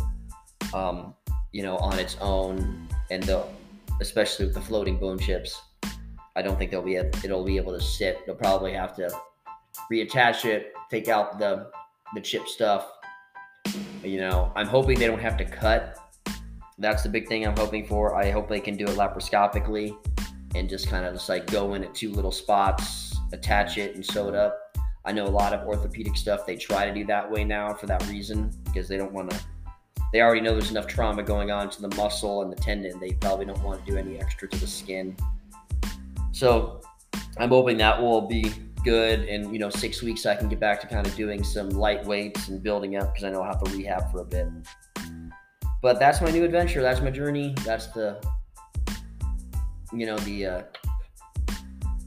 um, 0.74 1.14
you 1.52 1.62
know, 1.62 1.78
on 1.78 2.00
its 2.00 2.18
own, 2.20 2.88
and 3.12 3.22
the, 3.24 3.46
especially 4.02 4.46
with 4.46 4.56
the 4.56 4.62
floating 4.62 4.98
bone 4.98 5.20
chips. 5.20 5.62
I 6.36 6.42
don't 6.42 6.58
think 6.58 6.72
they'll 6.72 6.82
be 6.82 6.96
it'll 6.96 7.46
be 7.46 7.58
able 7.58 7.74
to 7.74 7.82
sit. 7.82 8.26
They'll 8.26 8.36
probably 8.36 8.74
have 8.74 8.96
to 8.98 9.10
reattach 9.92 10.46
it, 10.46 10.74
take 10.90 11.08
out 11.08 11.40
the 11.40 11.68
the 12.14 12.22
chip 12.22 12.48
stuff. 12.48 12.92
You 14.04 14.20
know, 14.20 14.52
I'm 14.56 14.68
hoping 14.68 15.00
they 15.00 15.08
don't 15.08 15.20
have 15.20 15.38
to 15.38 15.46
cut. 15.46 15.98
That's 16.78 17.04
the 17.04 17.10
big 17.10 17.28
thing 17.28 17.48
I'm 17.48 17.56
hoping 17.56 17.88
for. 17.88 18.16
I 18.16 18.32
hope 18.32 18.50
they 18.50 18.60
can 18.60 18.76
do 18.76 18.86
it 18.86 18.98
laparoscopically 18.98 19.96
and 20.56 20.70
just 20.70 20.90
kind 20.90 21.06
of 21.06 21.14
just 21.14 21.30
like 21.30 21.48
go 21.48 21.74
in 21.74 21.84
at 21.84 21.96
two 21.96 22.12
little 22.12 22.32
spots, 22.32 23.16
attach 23.34 23.78
it, 23.78 23.96
and 23.96 24.06
sew 24.06 24.28
it 24.28 24.36
up. 24.36 24.58
I 25.06 25.12
know 25.12 25.26
a 25.26 25.30
lot 25.30 25.54
of 25.54 25.68
orthopedic 25.68 26.18
stuff 26.18 26.46
they 26.46 26.56
try 26.56 26.86
to 26.86 26.94
do 26.94 27.06
that 27.06 27.30
way 27.30 27.44
now 27.44 27.74
for 27.74 27.86
that 27.86 28.06
reason 28.08 28.52
because 28.66 28.88
they 28.88 28.98
don't 28.98 29.12
want 29.12 29.32
to. 29.32 29.40
They 30.16 30.22
already 30.22 30.40
know 30.40 30.54
there's 30.54 30.72
enough 30.72 30.88
trauma 30.88 31.24
going 31.24 31.52
on 31.52 31.70
to 31.72 31.82
the 31.82 31.94
muscle 31.98 32.42
and 32.42 32.50
the 32.50 32.56
tendon. 32.56 33.02
They 33.02 33.12
probably 33.12 33.46
don't 33.48 33.62
want 33.62 33.86
to 33.86 33.92
do 33.92 33.98
any 33.98 34.18
extra 34.18 34.48
to 34.48 34.58
the 34.58 34.66
skin. 34.66 35.14
So 36.32 36.80
I'm 37.38 37.50
hoping 37.50 37.76
that 37.80 38.02
will 38.02 38.22
be 38.22 38.50
good. 38.86 39.28
And 39.28 39.52
you 39.52 39.60
know, 39.60 39.70
six 39.70 40.02
weeks 40.02 40.26
I 40.26 40.38
can 40.38 40.48
get 40.48 40.58
back 40.58 40.80
to 40.80 40.88
kind 40.88 41.06
of 41.06 41.14
doing 41.18 41.44
some 41.44 41.70
light 41.70 42.06
weights 42.06 42.48
and 42.48 42.64
building 42.64 42.96
up 42.96 43.14
because 43.14 43.26
I 43.26 43.30
know 43.30 43.42
I'll 43.42 43.52
have 43.52 43.62
to 43.66 43.72
rehab 43.76 44.10
for 44.10 44.22
a 44.22 44.24
bit. 44.24 44.48
But 45.82 46.00
that's 46.00 46.22
my 46.22 46.32
new 46.32 46.46
adventure. 46.46 46.82
That's 46.82 47.02
my 47.02 47.12
journey. 47.12 47.54
That's 47.66 47.88
the 47.88 48.26
you 49.92 50.06
know 50.06 50.18
the 50.20 50.46
uh, 50.46 50.62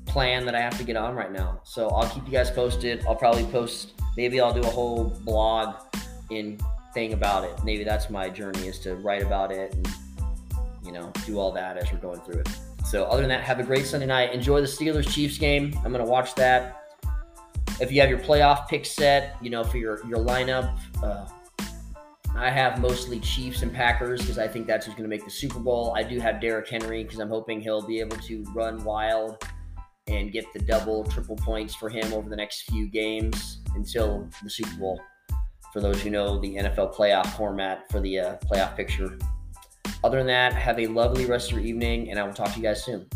plan 0.06 0.46
that 0.46 0.54
I 0.54 0.62
have 0.62 0.78
to 0.78 0.82
get 0.82 0.96
on 0.96 1.14
right 1.14 1.30
now. 1.30 1.60
So 1.62 1.90
I'll 1.90 2.08
keep 2.08 2.24
you 2.24 2.32
guys 2.32 2.50
posted. 2.50 3.04
I'll 3.06 3.16
probably 3.16 3.44
post. 3.44 4.00
Maybe 4.16 4.40
I'll 4.40 4.54
do 4.54 4.62
a 4.62 4.70
whole 4.70 5.10
blog 5.26 5.74
in 6.30 6.58
thing 6.94 7.12
about 7.12 7.44
it. 7.44 7.64
Maybe 7.64 7.84
that's 7.84 8.10
my 8.10 8.28
journey 8.28 8.66
is 8.68 8.78
to 8.80 8.96
write 8.96 9.22
about 9.22 9.52
it 9.52 9.74
and 9.74 9.88
you 10.84 10.92
know 10.92 11.12
do 11.26 11.38
all 11.38 11.52
that 11.52 11.76
as 11.76 11.92
we're 11.92 11.98
going 11.98 12.20
through 12.20 12.40
it. 12.40 12.48
So 12.84 13.04
other 13.04 13.20
than 13.20 13.28
that, 13.28 13.42
have 13.42 13.60
a 13.60 13.64
great 13.64 13.86
Sunday 13.86 14.06
night. 14.06 14.32
Enjoy 14.32 14.60
the 14.60 14.66
Steelers 14.66 15.08
Chiefs 15.08 15.38
game. 15.38 15.78
I'm 15.84 15.92
gonna 15.92 16.04
watch 16.04 16.34
that. 16.36 16.84
If 17.80 17.92
you 17.92 18.00
have 18.00 18.10
your 18.10 18.18
playoff 18.18 18.68
pick 18.68 18.84
set, 18.84 19.36
you 19.42 19.50
know 19.50 19.64
for 19.64 19.78
your 19.78 20.04
your 20.06 20.18
lineup. 20.18 20.78
Uh, 21.02 21.26
I 22.38 22.50
have 22.50 22.80
mostly 22.80 23.18
Chiefs 23.18 23.62
and 23.62 23.72
Packers 23.72 24.20
because 24.20 24.38
I 24.38 24.46
think 24.46 24.68
that's 24.68 24.86
who's 24.86 24.94
going 24.94 25.02
to 25.02 25.08
make 25.08 25.24
the 25.24 25.30
Super 25.30 25.58
Bowl. 25.58 25.92
I 25.96 26.04
do 26.04 26.20
have 26.20 26.40
Derrick 26.40 26.68
Henry 26.68 27.02
because 27.02 27.18
I'm 27.18 27.28
hoping 27.28 27.60
he'll 27.60 27.84
be 27.84 27.98
able 27.98 28.16
to 28.18 28.44
run 28.54 28.84
wild 28.84 29.42
and 30.06 30.30
get 30.30 30.44
the 30.52 30.60
double, 30.60 31.02
triple 31.04 31.34
points 31.34 31.74
for 31.74 31.88
him 31.88 32.12
over 32.12 32.28
the 32.28 32.36
next 32.36 32.62
few 32.70 32.86
games 32.86 33.60
until 33.74 34.28
the 34.44 34.50
Super 34.50 34.76
Bowl. 34.78 35.00
For 35.72 35.80
those 35.80 36.00
who 36.02 36.10
know 36.10 36.38
the 36.38 36.56
NFL 36.56 36.94
playoff 36.94 37.26
format 37.36 37.90
for 37.90 38.00
the 38.00 38.20
uh, 38.20 38.36
playoff 38.38 38.76
picture. 38.76 39.18
Other 40.02 40.18
than 40.18 40.26
that, 40.28 40.52
have 40.52 40.78
a 40.78 40.86
lovely 40.86 41.26
rest 41.26 41.52
of 41.52 41.58
your 41.58 41.66
evening, 41.66 42.10
and 42.10 42.18
I 42.18 42.22
will 42.22 42.32
talk 42.32 42.52
to 42.52 42.56
you 42.56 42.62
guys 42.62 42.84
soon. 42.84 43.06